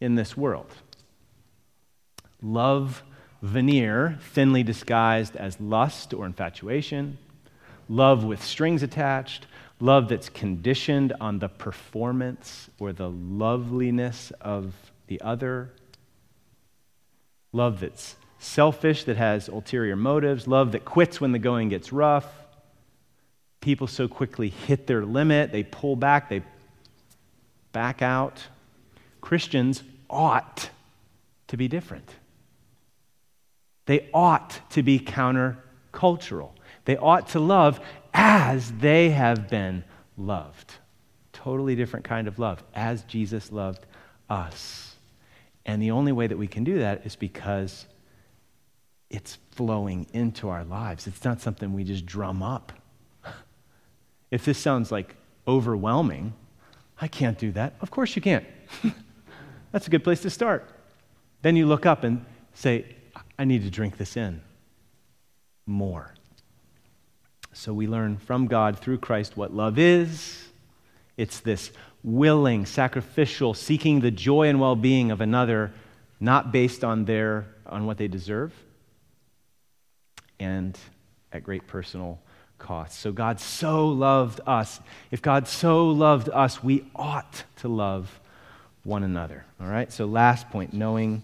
in 0.00 0.14
this 0.14 0.36
world. 0.36 0.72
Love 2.44 3.02
veneer, 3.40 4.18
thinly 4.20 4.62
disguised 4.62 5.34
as 5.34 5.58
lust 5.58 6.12
or 6.12 6.26
infatuation, 6.26 7.16
love 7.88 8.22
with 8.22 8.44
strings 8.44 8.82
attached, 8.82 9.46
love 9.80 10.08
that's 10.08 10.28
conditioned 10.28 11.12
on 11.20 11.38
the 11.38 11.48
performance 11.48 12.68
or 12.78 12.92
the 12.92 13.08
loveliness 13.08 14.30
of 14.42 14.74
the 15.06 15.20
other, 15.22 15.72
love 17.52 17.80
that's 17.80 18.16
selfish 18.38 19.04
that 19.04 19.16
has 19.16 19.48
ulterior 19.48 19.96
motives, 19.96 20.46
love 20.46 20.72
that 20.72 20.84
quits 20.84 21.20
when 21.20 21.32
the 21.32 21.38
going 21.38 21.70
gets 21.70 21.92
rough. 21.92 22.26
People 23.62 23.86
so 23.86 24.06
quickly 24.06 24.50
hit 24.50 24.86
their 24.86 25.06
limit, 25.06 25.50
they 25.50 25.62
pull 25.62 25.96
back, 25.96 26.28
they 26.28 26.42
back 27.72 28.02
out. 28.02 28.46
Christians 29.22 29.82
ought 30.10 30.68
to 31.48 31.56
be 31.56 31.68
different. 31.68 32.10
They 33.86 34.08
ought 34.12 34.60
to 34.70 34.82
be 34.82 34.98
countercultural. 34.98 36.50
They 36.84 36.96
ought 36.96 37.28
to 37.30 37.40
love 37.40 37.80
as 38.12 38.72
they 38.72 39.10
have 39.10 39.48
been 39.48 39.84
loved. 40.16 40.74
Totally 41.32 41.74
different 41.74 42.04
kind 42.04 42.28
of 42.28 42.38
love, 42.38 42.62
as 42.74 43.02
Jesus 43.04 43.50
loved 43.52 43.86
us. 44.30 44.94
And 45.66 45.82
the 45.82 45.90
only 45.90 46.12
way 46.12 46.26
that 46.26 46.36
we 46.36 46.46
can 46.46 46.64
do 46.64 46.78
that 46.78 47.04
is 47.04 47.16
because 47.16 47.86
it's 49.10 49.38
flowing 49.52 50.06
into 50.12 50.48
our 50.48 50.64
lives. 50.64 51.06
It's 51.06 51.24
not 51.24 51.40
something 51.40 51.72
we 51.72 51.84
just 51.84 52.06
drum 52.06 52.42
up. 52.42 52.72
If 54.30 54.44
this 54.44 54.58
sounds 54.58 54.90
like 54.90 55.14
overwhelming, 55.46 56.32
I 57.00 57.06
can't 57.06 57.38
do 57.38 57.52
that. 57.52 57.74
Of 57.80 57.92
course 57.92 58.16
you 58.16 58.22
can't. 58.22 58.44
That's 59.70 59.86
a 59.86 59.90
good 59.90 60.02
place 60.02 60.22
to 60.22 60.30
start. 60.30 60.68
Then 61.42 61.54
you 61.54 61.66
look 61.66 61.86
up 61.86 62.02
and 62.02 62.24
say, 62.52 62.96
I 63.38 63.44
need 63.44 63.62
to 63.62 63.70
drink 63.70 63.96
this 63.96 64.16
in 64.16 64.40
more. 65.66 66.14
So 67.52 67.72
we 67.72 67.86
learn 67.86 68.18
from 68.18 68.46
God 68.46 68.78
through 68.78 68.98
Christ 68.98 69.36
what 69.36 69.54
love 69.54 69.78
is. 69.78 70.48
It's 71.16 71.40
this 71.40 71.70
willing, 72.02 72.66
sacrificial, 72.66 73.54
seeking 73.54 74.00
the 74.00 74.10
joy 74.10 74.48
and 74.48 74.60
well 74.60 74.76
being 74.76 75.10
of 75.10 75.20
another, 75.20 75.72
not 76.20 76.52
based 76.52 76.84
on, 76.84 77.04
their, 77.04 77.46
on 77.66 77.86
what 77.86 77.96
they 77.96 78.08
deserve, 78.08 78.52
and 80.40 80.78
at 81.32 81.44
great 81.44 81.66
personal 81.66 82.18
cost. 82.58 82.98
So 82.98 83.12
God 83.12 83.40
so 83.40 83.88
loved 83.88 84.40
us. 84.46 84.80
If 85.10 85.22
God 85.22 85.46
so 85.46 85.88
loved 85.88 86.28
us, 86.28 86.62
we 86.62 86.84
ought 86.94 87.44
to 87.56 87.68
love 87.68 88.20
one 88.82 89.02
another. 89.02 89.44
All 89.60 89.66
right? 89.66 89.92
So, 89.92 90.06
last 90.06 90.50
point 90.50 90.72
knowing 90.72 91.22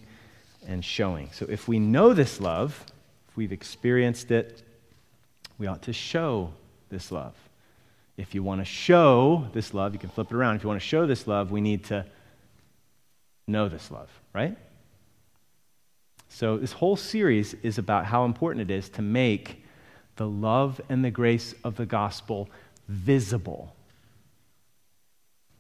and 0.71 0.85
showing. 0.85 1.29
So, 1.33 1.47
if 1.51 1.67
we 1.67 1.81
know 1.81 2.15
this 2.15 2.41
love, 2.41 2.87
if 3.29 3.37
we've 3.37 3.53
experienced 3.53 4.31
it, 4.31 4.63
we 5.59 5.67
ought 5.67 5.83
to 5.83 5.93
show 5.93 6.53
this 6.89 7.11
love. 7.11 7.35
If 8.17 8.35
you 8.35 8.43
want 8.43 8.61
to 8.61 8.65
show 8.65 9.49
this 9.53 9.75
love, 9.75 9.93
you 9.93 9.99
can 9.99 10.11
flip 10.11 10.31
it 10.31 10.35
around. 10.35 10.57
If 10.57 10.63
you 10.63 10.69
want 10.69 10.81
to 10.81 10.87
show 10.87 11.07
this 11.07 11.27
love, 11.27 11.51
we 11.51 11.61
need 11.61 11.85
to 11.87 12.07
know 13.49 13.69
this 13.69 13.91
love, 13.91 14.09
right? 14.33 14.57
So, 16.29 16.57
this 16.57 16.73
whole 16.73 16.97
series 16.97 17.55
is 17.55 17.77
about 17.77 18.07
how 18.07 18.25
important 18.25 18.71
it 18.71 18.73
is 18.73 18.89
to 18.91 19.03
make 19.03 19.65
the 20.15 20.29
love 20.29 20.81
and 20.89 21.05
the 21.05 21.11
grace 21.11 21.53
of 21.65 21.77
the 21.77 21.87
gospel 21.87 22.49
visible. 22.87 23.75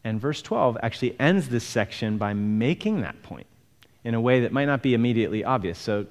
And 0.04 0.20
verse 0.20 0.40
12 0.40 0.78
actually 0.84 1.18
ends 1.18 1.48
this 1.48 1.64
section 1.64 2.16
by 2.16 2.32
making 2.32 3.00
that 3.00 3.22
point 3.22 3.46
in 4.04 4.14
a 4.14 4.20
way 4.20 4.40
that 4.40 4.52
might 4.52 4.64
not 4.66 4.82
be 4.82 4.94
immediately 4.94 5.44
obvious. 5.44 5.78
So 5.78 6.06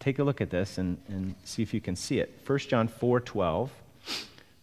take 0.00 0.18
a 0.18 0.24
look 0.24 0.40
at 0.40 0.50
this 0.50 0.78
and, 0.78 0.98
and 1.08 1.34
see 1.44 1.62
if 1.62 1.74
you 1.74 1.80
can 1.80 1.96
see 1.96 2.18
it. 2.18 2.38
1 2.46 2.58
John 2.60 2.88
4 2.88 3.20
12. 3.20 3.70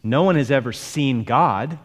No 0.04 0.24
one 0.24 0.36
has 0.36 0.50
ever 0.50 0.74
seen 0.74 1.24
God. 1.24 1.78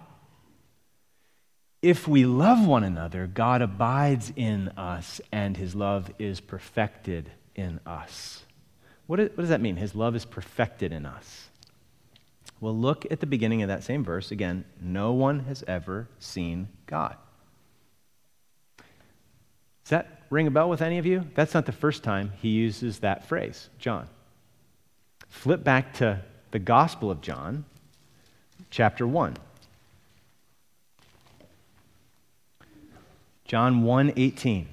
If 1.83 2.09
we 2.09 2.25
love 2.25 2.67
one 2.67 2.83
another, 2.83 3.27
God 3.27 3.63
abides 3.63 4.33
in 4.35 4.69
us, 4.71 5.21
and 5.31 5.57
his 5.57 5.75
love 5.75 6.11
is 6.19 6.41
perfected 6.41 7.31
in 7.55 7.81
us. 7.87 8.43
What, 9.07 9.21
is, 9.21 9.29
what 9.31 9.43
does 9.43 9.51
that 9.51 9.61
mean? 9.61 9.77
His 9.77 9.95
love 9.95 10.17
is 10.17 10.25
perfected 10.25 10.93
in 10.93 11.07
us. 11.07 11.49
Well, 12.61 12.77
look 12.77 13.07
at 13.11 13.21
the 13.21 13.27
beginning 13.27 13.63
of 13.63 13.69
that 13.69 13.85
same 13.85 14.03
verse 14.03 14.31
again. 14.31 14.65
No 14.81 15.13
one 15.13 15.41
has 15.41 15.63
ever 15.69 16.09
seen 16.19 16.69
God. 16.87 17.17
Does 19.85 19.91
that 19.91 20.16
ring 20.31 20.47
a 20.47 20.51
bell 20.51 20.69
with 20.69 20.83
any 20.83 20.99
of 20.99 21.07
you? 21.07 21.25
That's 21.35 21.55
not 21.55 21.67
the 21.67 21.73
first 21.73 22.03
time 22.03 22.33
he 22.41 22.49
uses 22.49 23.01
that 23.01 23.27
phrase, 23.27 23.69
John. 23.79 24.09
Flip 25.29 25.63
back 25.63 25.95
to 25.95 26.21
the 26.51 26.59
Gospel 26.59 27.11
of 27.11 27.21
John, 27.21 27.65
chapter 28.71 29.07
1. 29.07 29.37
John 33.45 33.83
1 33.83 34.13
18. 34.17 34.67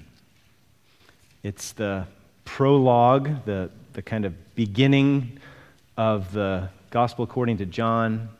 It's 1.44 1.72
the 1.72 2.06
prologue, 2.44 3.44
the, 3.44 3.70
the 3.92 4.02
kind 4.02 4.24
of 4.24 4.54
beginning 4.54 5.38
of 5.96 6.32
the 6.32 6.70
Gospel 6.90 7.24
according 7.24 7.58
to 7.58 7.66
John. 7.66 8.30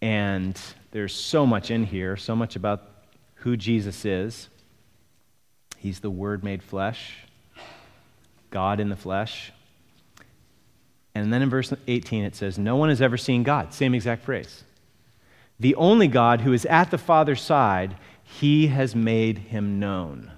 And 0.00 0.60
there's 0.90 1.14
so 1.14 1.46
much 1.46 1.70
in 1.70 1.84
here, 1.84 2.16
so 2.16 2.36
much 2.36 2.54
about 2.54 2.88
who 3.36 3.56
Jesus 3.56 4.04
is. 4.04 4.48
He's 5.82 5.98
the 5.98 6.10
Word 6.10 6.44
made 6.44 6.62
flesh, 6.62 7.24
God 8.50 8.78
in 8.78 8.88
the 8.88 8.96
flesh. 8.96 9.52
And 11.12 11.32
then 11.32 11.42
in 11.42 11.50
verse 11.50 11.72
18 11.88 12.22
it 12.22 12.36
says, 12.36 12.56
No 12.56 12.76
one 12.76 12.88
has 12.88 13.02
ever 13.02 13.16
seen 13.16 13.42
God. 13.42 13.74
Same 13.74 13.94
exact 13.94 14.24
phrase. 14.24 14.62
The 15.58 15.74
only 15.74 16.06
God 16.06 16.42
who 16.42 16.52
is 16.52 16.64
at 16.66 16.92
the 16.92 16.98
Father's 16.98 17.42
side, 17.42 17.96
he 18.22 18.68
has 18.68 18.94
made 18.94 19.38
him 19.38 19.80
known. 19.80 20.30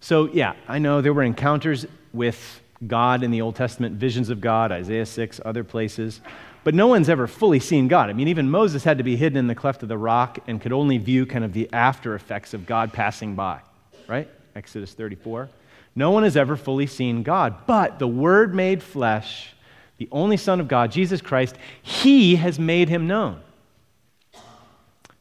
So, 0.00 0.28
yeah, 0.32 0.52
I 0.68 0.78
know 0.78 1.00
there 1.00 1.14
were 1.14 1.22
encounters 1.22 1.86
with 2.12 2.60
God 2.86 3.22
in 3.22 3.30
the 3.30 3.40
Old 3.40 3.56
Testament, 3.56 3.96
visions 3.96 4.28
of 4.28 4.42
God, 4.42 4.70
Isaiah 4.70 5.06
6, 5.06 5.40
other 5.46 5.64
places. 5.64 6.20
But 6.62 6.74
no 6.74 6.86
one's 6.86 7.08
ever 7.08 7.26
fully 7.26 7.60
seen 7.60 7.88
God. 7.88 8.10
I 8.10 8.12
mean, 8.12 8.28
even 8.28 8.50
Moses 8.50 8.84
had 8.84 8.98
to 8.98 9.04
be 9.04 9.16
hidden 9.16 9.38
in 9.38 9.46
the 9.46 9.54
cleft 9.54 9.82
of 9.82 9.88
the 9.88 9.96
rock 9.96 10.38
and 10.46 10.60
could 10.60 10.72
only 10.72 10.98
view 10.98 11.24
kind 11.24 11.44
of 11.44 11.54
the 11.54 11.70
after 11.72 12.14
effects 12.14 12.52
of 12.52 12.66
God 12.66 12.92
passing 12.92 13.34
by, 13.34 13.60
right? 14.10 14.28
Exodus 14.54 14.92
34. 14.92 15.48
No 15.94 16.10
one 16.10 16.24
has 16.24 16.36
ever 16.36 16.56
fully 16.56 16.86
seen 16.86 17.22
God. 17.22 17.66
But 17.66 17.98
the 17.98 18.08
Word 18.08 18.54
made 18.54 18.82
flesh, 18.82 19.54
the 19.98 20.08
only 20.12 20.36
Son 20.36 20.60
of 20.60 20.68
God, 20.68 20.92
Jesus 20.92 21.20
Christ, 21.20 21.56
He 21.82 22.36
has 22.36 22.58
made 22.58 22.88
Him 22.88 23.06
known. 23.06 23.40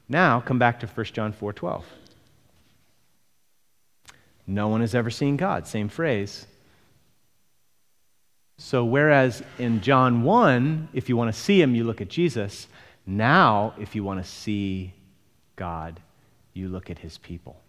Now, 0.09 0.41
come 0.41 0.57
back 0.57 0.79
to 0.79 0.87
1 0.87 1.05
John 1.07 1.31
4 1.31 1.53
12. 1.53 1.85
No 4.47 4.67
one 4.67 4.81
has 4.81 4.95
ever 4.95 5.11
seen 5.11 5.37
God. 5.37 5.67
Same 5.67 5.89
phrase. 5.89 6.47
So, 8.57 8.83
whereas 8.83 9.43
in 9.59 9.79
John 9.81 10.23
1, 10.23 10.89
if 10.91 11.07
you 11.07 11.15
want 11.15 11.33
to 11.33 11.39
see 11.39 11.61
him, 11.61 11.75
you 11.75 11.83
look 11.83 12.01
at 12.01 12.09
Jesus, 12.09 12.67
now, 13.05 13.73
if 13.79 13.95
you 13.95 14.03
want 14.03 14.23
to 14.23 14.29
see 14.29 14.93
God, 15.55 15.99
you 16.53 16.67
look 16.67 16.89
at 16.89 16.99
his 16.99 17.17
people. 17.19 17.61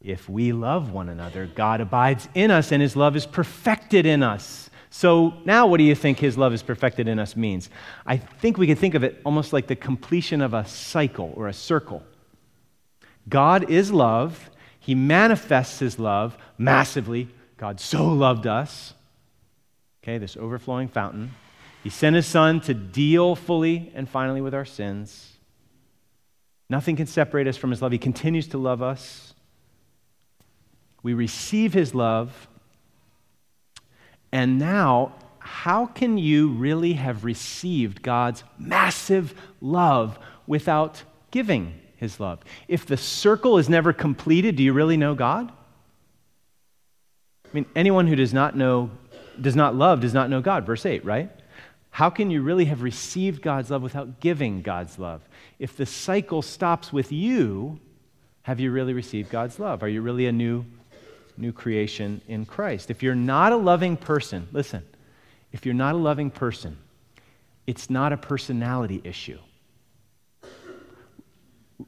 If 0.00 0.28
we 0.28 0.52
love 0.52 0.92
one 0.92 1.08
another, 1.08 1.46
God 1.46 1.80
abides 1.80 2.28
in 2.34 2.50
us 2.50 2.72
and 2.72 2.82
his 2.82 2.96
love 2.96 3.16
is 3.16 3.26
perfected 3.26 4.06
in 4.06 4.22
us. 4.22 4.70
So 4.90 5.34
now, 5.44 5.66
what 5.66 5.78
do 5.78 5.84
you 5.84 5.94
think 5.94 6.18
his 6.18 6.38
love 6.38 6.52
is 6.52 6.62
perfected 6.62 7.08
in 7.08 7.18
us 7.18 7.36
means? 7.36 7.68
I 8.06 8.16
think 8.16 8.56
we 8.56 8.66
can 8.66 8.76
think 8.76 8.94
of 8.94 9.04
it 9.04 9.20
almost 9.24 9.52
like 9.52 9.66
the 9.66 9.76
completion 9.76 10.40
of 10.40 10.54
a 10.54 10.64
cycle 10.66 11.32
or 11.36 11.48
a 11.48 11.52
circle. 11.52 12.02
God 13.28 13.70
is 13.70 13.92
love, 13.92 14.50
he 14.78 14.94
manifests 14.94 15.80
his 15.80 15.98
love 15.98 16.38
massively 16.56 17.28
God 17.56 17.80
so 17.80 18.06
loved 18.06 18.46
us, 18.46 18.94
okay, 20.02 20.18
this 20.18 20.36
overflowing 20.36 20.88
fountain. 20.88 21.34
He 21.82 21.90
sent 21.90 22.16
his 22.16 22.26
son 22.26 22.60
to 22.62 22.74
deal 22.74 23.34
fully 23.34 23.92
and 23.94 24.08
finally 24.08 24.40
with 24.40 24.54
our 24.54 24.64
sins. 24.64 25.32
Nothing 26.68 26.96
can 26.96 27.06
separate 27.06 27.46
us 27.46 27.56
from 27.56 27.70
his 27.70 27.80
love. 27.80 27.92
He 27.92 27.98
continues 27.98 28.48
to 28.48 28.58
love 28.58 28.82
us. 28.82 29.34
We 31.06 31.14
receive 31.14 31.72
his 31.72 31.94
love. 31.94 32.48
And 34.32 34.58
now, 34.58 35.14
how 35.38 35.86
can 35.86 36.18
you 36.18 36.48
really 36.48 36.94
have 36.94 37.24
received 37.24 38.02
God's 38.02 38.42
massive 38.58 39.32
love 39.60 40.18
without 40.48 41.04
giving 41.30 41.74
his 41.96 42.18
love? 42.18 42.40
If 42.66 42.86
the 42.86 42.96
circle 42.96 43.56
is 43.56 43.68
never 43.68 43.92
completed, 43.92 44.56
do 44.56 44.64
you 44.64 44.72
really 44.72 44.96
know 44.96 45.14
God? 45.14 45.52
I 47.44 47.48
mean, 47.52 47.66
anyone 47.76 48.08
who 48.08 48.16
does 48.16 48.34
not 48.34 48.56
know, 48.56 48.90
does 49.40 49.54
not 49.54 49.76
love, 49.76 50.00
does 50.00 50.12
not 50.12 50.28
know 50.28 50.40
God. 50.40 50.66
Verse 50.66 50.84
8, 50.84 51.04
right? 51.04 51.30
How 51.90 52.10
can 52.10 52.32
you 52.32 52.42
really 52.42 52.64
have 52.64 52.82
received 52.82 53.42
God's 53.42 53.70
love 53.70 53.82
without 53.82 54.18
giving 54.18 54.60
God's 54.60 54.98
love? 54.98 55.22
If 55.60 55.76
the 55.76 55.86
cycle 55.86 56.42
stops 56.42 56.92
with 56.92 57.12
you, 57.12 57.78
have 58.42 58.58
you 58.58 58.72
really 58.72 58.92
received 58.92 59.30
God's 59.30 59.60
love? 59.60 59.84
Are 59.84 59.88
you 59.88 60.02
really 60.02 60.26
a 60.26 60.32
new, 60.32 60.64
new 61.38 61.52
creation 61.52 62.20
in 62.28 62.46
Christ? 62.46 62.90
If 62.90 63.02
you're 63.02 63.14
not 63.14 63.52
a 63.52 63.56
loving 63.56 63.96
person, 63.96 64.48
listen, 64.52 64.82
if 65.52 65.64
you're 65.64 65.74
not 65.74 65.94
a 65.94 65.98
loving 65.98 66.30
person, 66.30 66.76
it's 67.66 67.90
not 67.90 68.12
a 68.12 68.16
personality 68.16 69.00
issue. 69.04 69.38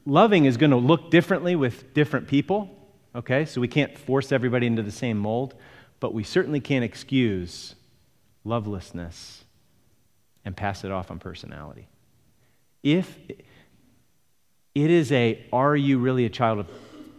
Loving 0.05 0.45
is 0.45 0.57
going 0.57 0.71
to 0.71 0.77
look 0.77 1.09
differently 1.11 1.55
with 1.55 1.93
different 1.93 2.27
people. 2.27 2.75
Okay? 3.15 3.45
So 3.45 3.61
we 3.61 3.67
can't 3.67 3.97
force 3.97 4.31
everybody 4.31 4.67
into 4.67 4.83
the 4.83 4.91
same 4.91 5.17
mold, 5.17 5.55
but 5.99 6.13
we 6.13 6.23
certainly 6.23 6.59
can't 6.59 6.83
excuse 6.83 7.75
lovelessness 8.43 9.43
and 10.45 10.55
pass 10.55 10.83
it 10.83 10.91
off 10.91 11.11
on 11.11 11.19
personality. 11.19 11.87
If 12.83 13.17
it 14.75 14.91
is 14.91 15.11
a, 15.11 15.45
are 15.51 15.75
you 15.75 15.99
really 15.99 16.25
a 16.25 16.29
child 16.29 16.59
of, 16.59 16.67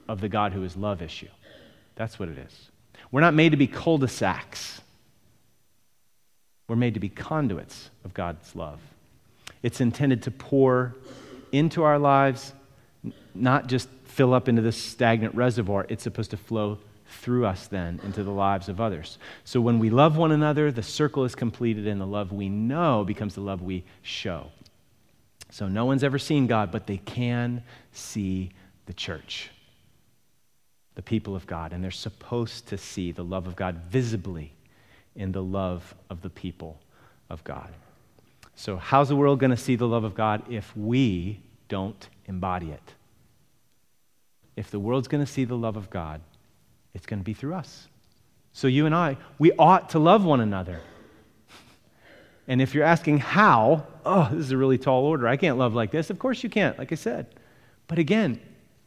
of 0.09 0.21
the 0.21 0.29
God 0.29 0.53
who 0.53 0.63
is 0.65 0.77
love 0.77 1.03
issue? 1.03 1.29
That's 2.01 2.19
what 2.19 2.31
it 2.31 2.39
is. 2.39 2.71
We're 3.13 3.21
not 3.21 3.35
made 3.35 3.51
to 3.51 3.59
be 3.59 3.67
cul 3.67 3.99
de 3.99 4.09
sacs. 4.09 4.81
We're 6.67 6.77
made 6.77 6.95
to 6.95 7.01
be 7.01 7.11
conduits 7.11 7.91
of 8.07 8.15
God's 8.15 8.57
love. 8.57 8.81
It's 9.63 9.83
intended 9.83 10.23
to 10.23 10.31
pour 10.31 10.97
into 11.53 11.83
our 11.83 11.99
lives, 11.99 12.55
not 13.35 13.67
just 13.67 13.87
fill 14.07 14.33
up 14.33 14.49
into 14.49 14.63
this 14.63 14.83
stagnant 14.83 15.35
reservoir. 15.35 15.85
It's 15.91 16.03
supposed 16.03 16.31
to 16.31 16.39
flow 16.39 16.79
through 17.21 17.45
us 17.45 17.67
then 17.67 18.01
into 18.03 18.25
the 18.25 18.31
lives 18.31 18.71
of 18.71 18.81
others. 18.81 19.19
So 19.45 19.61
when 19.61 19.79
we 19.79 19.91
love 19.91 20.17
one 20.17 20.33
another, 20.33 20.73
the 20.73 20.83
circle 20.83 21.27
is 21.27 21.35
completed, 21.35 21.87
and 21.87 22.01
the 22.01 22.07
love 22.07 22.33
we 22.33 22.49
know 22.49 23.05
becomes 23.05 23.35
the 23.35 23.43
love 23.43 23.61
we 23.61 23.85
show. 24.01 24.47
So 25.51 25.69
no 25.69 25.85
one's 25.85 26.03
ever 26.03 26.19
seen 26.19 26.47
God, 26.47 26.73
but 26.73 26.87
they 26.87 26.97
can 26.97 27.63
see 27.93 28.53
the 28.87 28.95
church, 28.95 29.51
the 30.95 31.03
people 31.03 31.37
of 31.37 31.47
God, 31.47 31.73
and 31.73 31.83
they're 31.83 31.91
supposed 31.91 32.67
to 32.69 32.79
see 32.79 33.13
the 33.13 33.25
love 33.25 33.47
of 33.47 33.57
God 33.57 33.77
visibly 33.89 34.53
in 35.15 35.33
the 35.33 35.43
love 35.43 35.95
of 36.09 36.23
the 36.23 36.31
people 36.31 36.81
of 37.29 37.43
God. 37.45 37.71
So, 38.57 38.77
how's 38.77 39.09
the 39.09 39.17
world 39.17 39.39
going 39.39 39.51
to 39.51 39.57
see 39.57 39.77
the 39.77 39.89
love 39.89 40.05
of 40.05 40.15
God 40.15 40.43
if 40.51 40.77
we 40.77 41.41
don't 41.69 42.09
embody 42.27 42.71
it? 42.71 42.95
If 44.57 44.71
the 44.71 44.79
world's 44.79 45.09
going 45.09 45.25
to 45.25 45.31
see 45.31 45.45
the 45.45 45.57
love 45.57 45.77
of 45.77 45.89
God, 45.89 46.21
it's 46.93 47.07
going 47.07 47.21
to 47.21 47.25
be 47.25 47.33
through 47.33 47.55
us. 47.55 47.89
So, 48.53 48.67
you 48.67 48.85
and 48.85 48.95
I, 48.95 49.17
we 49.39 49.53
ought 49.53 49.91
to 49.91 49.99
love 49.99 50.25
one 50.25 50.41
another. 50.41 50.81
And 52.49 52.61
if 52.61 52.75
you're 52.75 52.85
asking 52.85 53.19
how, 53.19 53.87
oh, 54.05 54.29
this 54.33 54.41
is 54.41 54.51
a 54.51 54.57
really 54.57 54.77
tall 54.77 55.05
order. 55.05 55.29
I 55.29 55.37
can't 55.37 55.57
love 55.57 55.73
like 55.73 55.93
this. 55.93 56.11
Of 56.11 56.19
course 56.19 56.43
you 56.43 56.51
can't, 56.51 56.77
like 56.79 56.91
I 56.91 56.97
said. 56.97 57.27
But 57.87 57.99
again, 57.99 58.41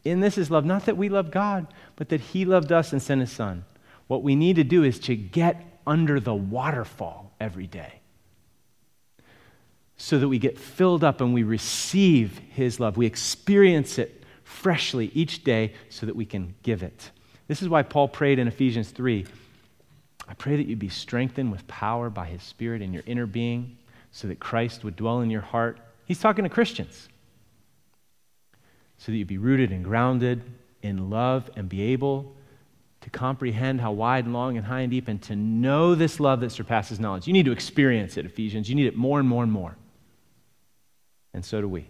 in 0.03 0.19
this 0.19 0.37
is 0.37 0.51
love, 0.51 0.65
not 0.65 0.85
that 0.85 0.97
we 0.97 1.09
love 1.09 1.31
God, 1.31 1.67
but 1.95 2.09
that 2.09 2.21
He 2.21 2.45
loved 2.45 2.71
us 2.71 2.91
and 2.91 3.01
sent 3.01 3.21
His 3.21 3.31
Son. 3.31 3.65
What 4.07 4.23
we 4.23 4.35
need 4.35 4.57
to 4.57 4.63
do 4.63 4.83
is 4.83 4.99
to 4.99 5.15
get 5.15 5.79
under 5.87 6.19
the 6.19 6.35
waterfall 6.35 7.31
every 7.39 7.67
day 7.67 8.01
so 9.97 10.19
that 10.19 10.27
we 10.27 10.39
get 10.39 10.57
filled 10.57 11.03
up 11.03 11.21
and 11.21 11.33
we 11.33 11.43
receive 11.43 12.39
His 12.49 12.79
love. 12.79 12.97
We 12.97 13.05
experience 13.05 13.97
it 13.97 14.23
freshly 14.43 15.11
each 15.13 15.43
day 15.43 15.73
so 15.89 16.05
that 16.05 16.15
we 16.15 16.25
can 16.25 16.55
give 16.63 16.83
it. 16.83 17.11
This 17.47 17.61
is 17.61 17.69
why 17.69 17.83
Paul 17.83 18.07
prayed 18.07 18.39
in 18.39 18.47
Ephesians 18.47 18.91
3 18.91 19.25
I 20.25 20.33
pray 20.35 20.55
that 20.55 20.67
you 20.67 20.77
be 20.77 20.89
strengthened 20.89 21.51
with 21.51 21.67
power 21.67 22.09
by 22.09 22.27
His 22.27 22.41
Spirit 22.41 22.81
in 22.81 22.93
your 22.93 23.03
inner 23.05 23.25
being 23.25 23.77
so 24.11 24.27
that 24.29 24.39
Christ 24.39 24.83
would 24.83 24.95
dwell 24.95 25.19
in 25.21 25.29
your 25.29 25.41
heart. 25.41 25.79
He's 26.05 26.19
talking 26.19 26.43
to 26.43 26.49
Christians. 26.49 27.09
So 29.03 29.11
that 29.11 29.17
you'd 29.17 29.27
be 29.27 29.37
rooted 29.37 29.73
and 29.73 29.83
grounded 29.83 30.41
in 30.81 31.09
love 31.09 31.49
and 31.57 31.67
be 31.67 31.81
able 31.91 32.33
to 33.01 33.09
comprehend 33.09 33.81
how 33.81 33.91
wide 33.91 34.23
and 34.23 34.33
long 34.33 34.55
and 34.55 34.65
high 34.65 34.79
and 34.79 34.91
deep 34.91 35.09
and 35.09 35.21
to 35.23 35.35
know 35.35 35.93
this 35.93 36.21
love 36.21 36.39
that 36.39 36.51
surpasses 36.51 37.01
knowledge. 37.01 37.27
You 37.27 37.33
need 37.33 37.43
to 37.43 37.51
experience 37.51 38.15
it, 38.15 38.25
Ephesians. 38.25 38.69
You 38.69 38.75
need 38.75 38.87
it 38.87 38.95
more 38.95 39.19
and 39.19 39.27
more 39.27 39.43
and 39.43 39.51
more. 39.51 39.75
And 41.33 41.43
so 41.43 41.59
do 41.59 41.67
we. 41.67 41.89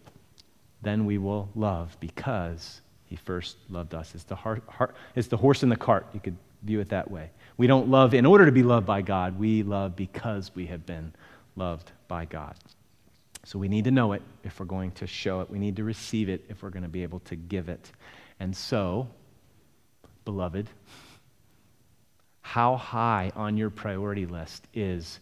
Then 0.82 1.06
we 1.06 1.20
will 1.20 1.50
love 1.54 1.96
because 2.00 2.82
he 3.06 3.16
first 3.16 3.58
loved 3.70 3.94
us. 3.94 4.16
It's 4.16 4.24
the, 4.24 4.36
heart, 4.36 4.64
heart, 4.68 4.96
it's 5.16 5.28
the 5.28 5.38
horse 5.38 5.62
in 5.62 5.70
the 5.70 5.76
cart. 5.76 6.08
You 6.16 6.20
could 6.20 6.38
view 6.64 6.80
it 6.80 6.90
that 6.90 7.12
way. 7.12 7.30
We 7.58 7.68
don't 7.68 7.90
love 7.90 8.16
in 8.16 8.26
order 8.26 8.48
to 8.48 8.52
be 8.52 8.64
loved 8.64 8.88
by 8.88 9.04
God. 9.04 9.38
We 9.38 9.62
love 9.62 9.96
because 9.96 10.50
we 10.56 10.66
have 10.66 10.88
been 10.88 11.14
loved 11.56 11.92
by 12.08 12.26
God. 12.26 12.56
So 13.46 13.60
we 13.60 13.68
need 13.68 13.84
to 13.86 13.92
know 13.92 14.14
it 14.14 14.22
if 14.44 14.60
we're 14.60 14.66
going 14.66 14.92
to 14.92 15.08
show 15.08 15.42
it. 15.42 15.50
We 15.50 15.60
need 15.60 15.76
to 15.76 15.84
receive 15.84 16.30
it 16.30 16.46
if 16.50 16.64
we're 16.64 16.70
going 16.70 16.84
to 16.84 16.90
be 16.90 17.04
able 17.04 17.20
to 17.22 17.36
give 17.36 17.68
it. 17.68 17.92
And 18.40 18.56
so, 18.56 19.08
beloved, 20.24 20.70
how 22.42 22.78
high 22.78 23.32
on 23.36 23.58
your 23.58 23.70
priority 23.70 24.26
list 24.26 24.68
is 24.74 25.20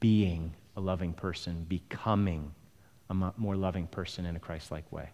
being 0.00 0.54
a 0.76 0.80
loving 0.80 1.12
person, 1.12 1.66
becoming 1.68 2.54
a 3.10 3.32
more 3.36 3.56
loving 3.56 3.86
person 3.86 4.24
in 4.24 4.36
a 4.36 4.40
Christ 4.40 4.70
like 4.70 4.90
way? 4.90 5.10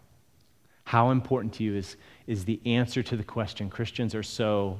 How 0.85 1.11
important 1.11 1.53
to 1.55 1.63
you 1.63 1.75
is, 1.75 1.97
is 2.25 2.45
the 2.45 2.59
answer 2.65 3.03
to 3.03 3.17
the 3.17 3.23
question 3.23 3.69
Christians 3.69 4.15
are 4.15 4.23
so, 4.23 4.79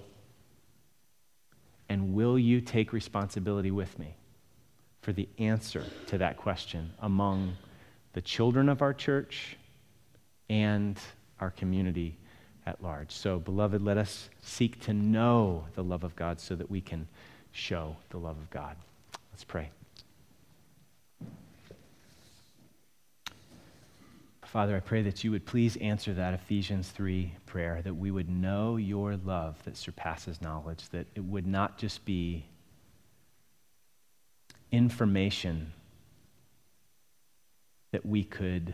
and 1.90 2.14
will 2.14 2.40
you 2.40 2.62
take 2.62 2.94
responsibility 2.94 3.72
with 3.72 4.00
me 4.00 4.16
for 5.02 5.14
the 5.14 5.28
answer 5.38 5.84
to 6.08 6.18
that 6.20 6.38
question 6.38 6.92
among 7.00 7.58
the 8.14 8.22
children 8.22 8.70
of 8.70 8.82
our 8.82 8.94
church 8.94 9.58
and 10.50 11.00
our 11.40 11.52
community 11.52 12.18
at 12.66 12.82
large? 12.84 13.12
So, 13.12 13.40
beloved, 13.40 13.82
let 13.82 13.98
us 13.98 14.30
seek 14.42 14.80
to 14.82 14.94
know 14.94 15.66
the 15.76 15.84
love 15.84 16.04
of 16.04 16.16
God 16.16 16.40
so 16.40 16.56
that 16.56 16.70
we 16.70 16.82
can 16.82 17.08
show 17.52 17.96
the 18.10 18.18
love 18.18 18.38
of 18.38 18.50
God. 18.50 18.76
Let's 19.32 19.44
pray. 19.44 19.72
Father, 24.52 24.76
I 24.76 24.82
pray 24.82 25.02
that 25.04 25.24
you 25.24 25.32
would 25.32 25.46
please 25.46 25.78
answer 25.78 26.14
that 26.14 26.34
Ephesians 26.34 26.90
3 26.90 27.34
prayer, 27.46 27.82
that 27.84 27.94
we 27.94 28.12
would 28.12 28.30
know 28.30 28.76
your 28.76 29.16
love 29.16 29.56
that 29.64 29.78
surpasses 29.78 30.42
knowledge, 30.42 30.90
that 30.90 31.08
it 31.16 31.24
would 31.24 31.48
not 31.48 31.78
just 31.78 32.04
be 32.04 32.44
information 34.72 35.74
that 37.92 38.06
we 38.06 38.24
could 38.24 38.74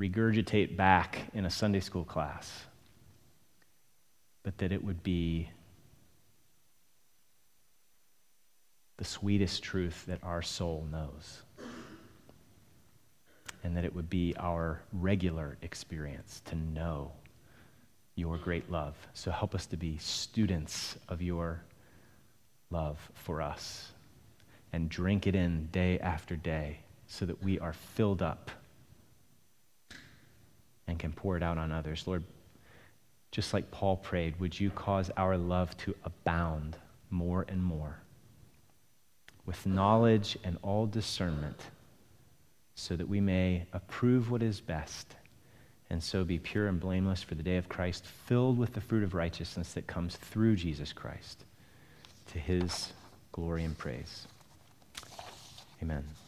regurgitate 0.00 0.76
back 0.76 1.28
in 1.34 1.44
a 1.44 1.50
Sunday 1.50 1.80
school 1.80 2.04
class, 2.04 2.64
but 4.42 4.56
that 4.58 4.72
it 4.72 4.82
would 4.82 5.02
be 5.02 5.50
the 8.96 9.04
sweetest 9.04 9.62
truth 9.62 10.04
that 10.06 10.18
our 10.22 10.40
soul 10.40 10.86
knows 10.90 11.42
and 13.62 13.76
that 13.76 13.84
it 13.84 13.94
would 13.94 14.10
be 14.10 14.34
our 14.38 14.82
regular 14.92 15.56
experience 15.62 16.42
to 16.44 16.54
know 16.54 17.12
your 18.14 18.38
great 18.38 18.70
love. 18.70 18.94
So 19.14 19.30
help 19.30 19.54
us 19.54 19.66
to 19.66 19.76
be 19.76 19.96
students 19.98 20.96
of 21.08 21.22
your 21.22 21.62
love 22.70 22.98
for 23.14 23.42
us 23.42 23.93
and 24.74 24.88
drink 24.88 25.26
it 25.26 25.34
in 25.34 25.68
day 25.72 25.98
after 26.00 26.36
day 26.36 26.80
so 27.06 27.24
that 27.24 27.42
we 27.42 27.58
are 27.60 27.72
filled 27.72 28.22
up 28.22 28.50
and 30.86 30.98
can 30.98 31.12
pour 31.12 31.36
it 31.36 31.42
out 31.42 31.58
on 31.58 31.70
others. 31.70 32.06
Lord, 32.06 32.24
just 33.30 33.54
like 33.54 33.70
Paul 33.70 33.96
prayed, 33.96 34.38
would 34.40 34.58
you 34.58 34.70
cause 34.70 35.10
our 35.16 35.38
love 35.38 35.76
to 35.78 35.94
abound 36.04 36.76
more 37.10 37.44
and 37.48 37.62
more 37.62 37.98
with 39.46 39.64
knowledge 39.64 40.36
and 40.44 40.58
all 40.62 40.86
discernment? 40.86 41.60
so 42.74 42.96
that 42.96 43.08
we 43.08 43.20
may 43.20 43.66
approve 43.72 44.30
what 44.30 44.42
is 44.42 44.60
best 44.60 45.14
and 45.90 46.02
so 46.02 46.24
be 46.24 46.38
pure 46.38 46.66
and 46.66 46.80
blameless 46.80 47.22
for 47.22 47.34
the 47.34 47.42
day 47.42 47.56
of 47.56 47.68
Christ, 47.68 48.04
filled 48.26 48.58
with 48.58 48.72
the 48.72 48.80
fruit 48.80 49.04
of 49.04 49.14
righteousness 49.14 49.74
that 49.74 49.86
comes 49.86 50.16
through 50.16 50.56
Jesus 50.56 50.92
Christ 50.92 51.44
to 52.32 52.38
his 52.38 52.92
glory 53.32 53.64
and 53.64 53.76
praise. 53.76 54.26
Amen. 55.84 56.23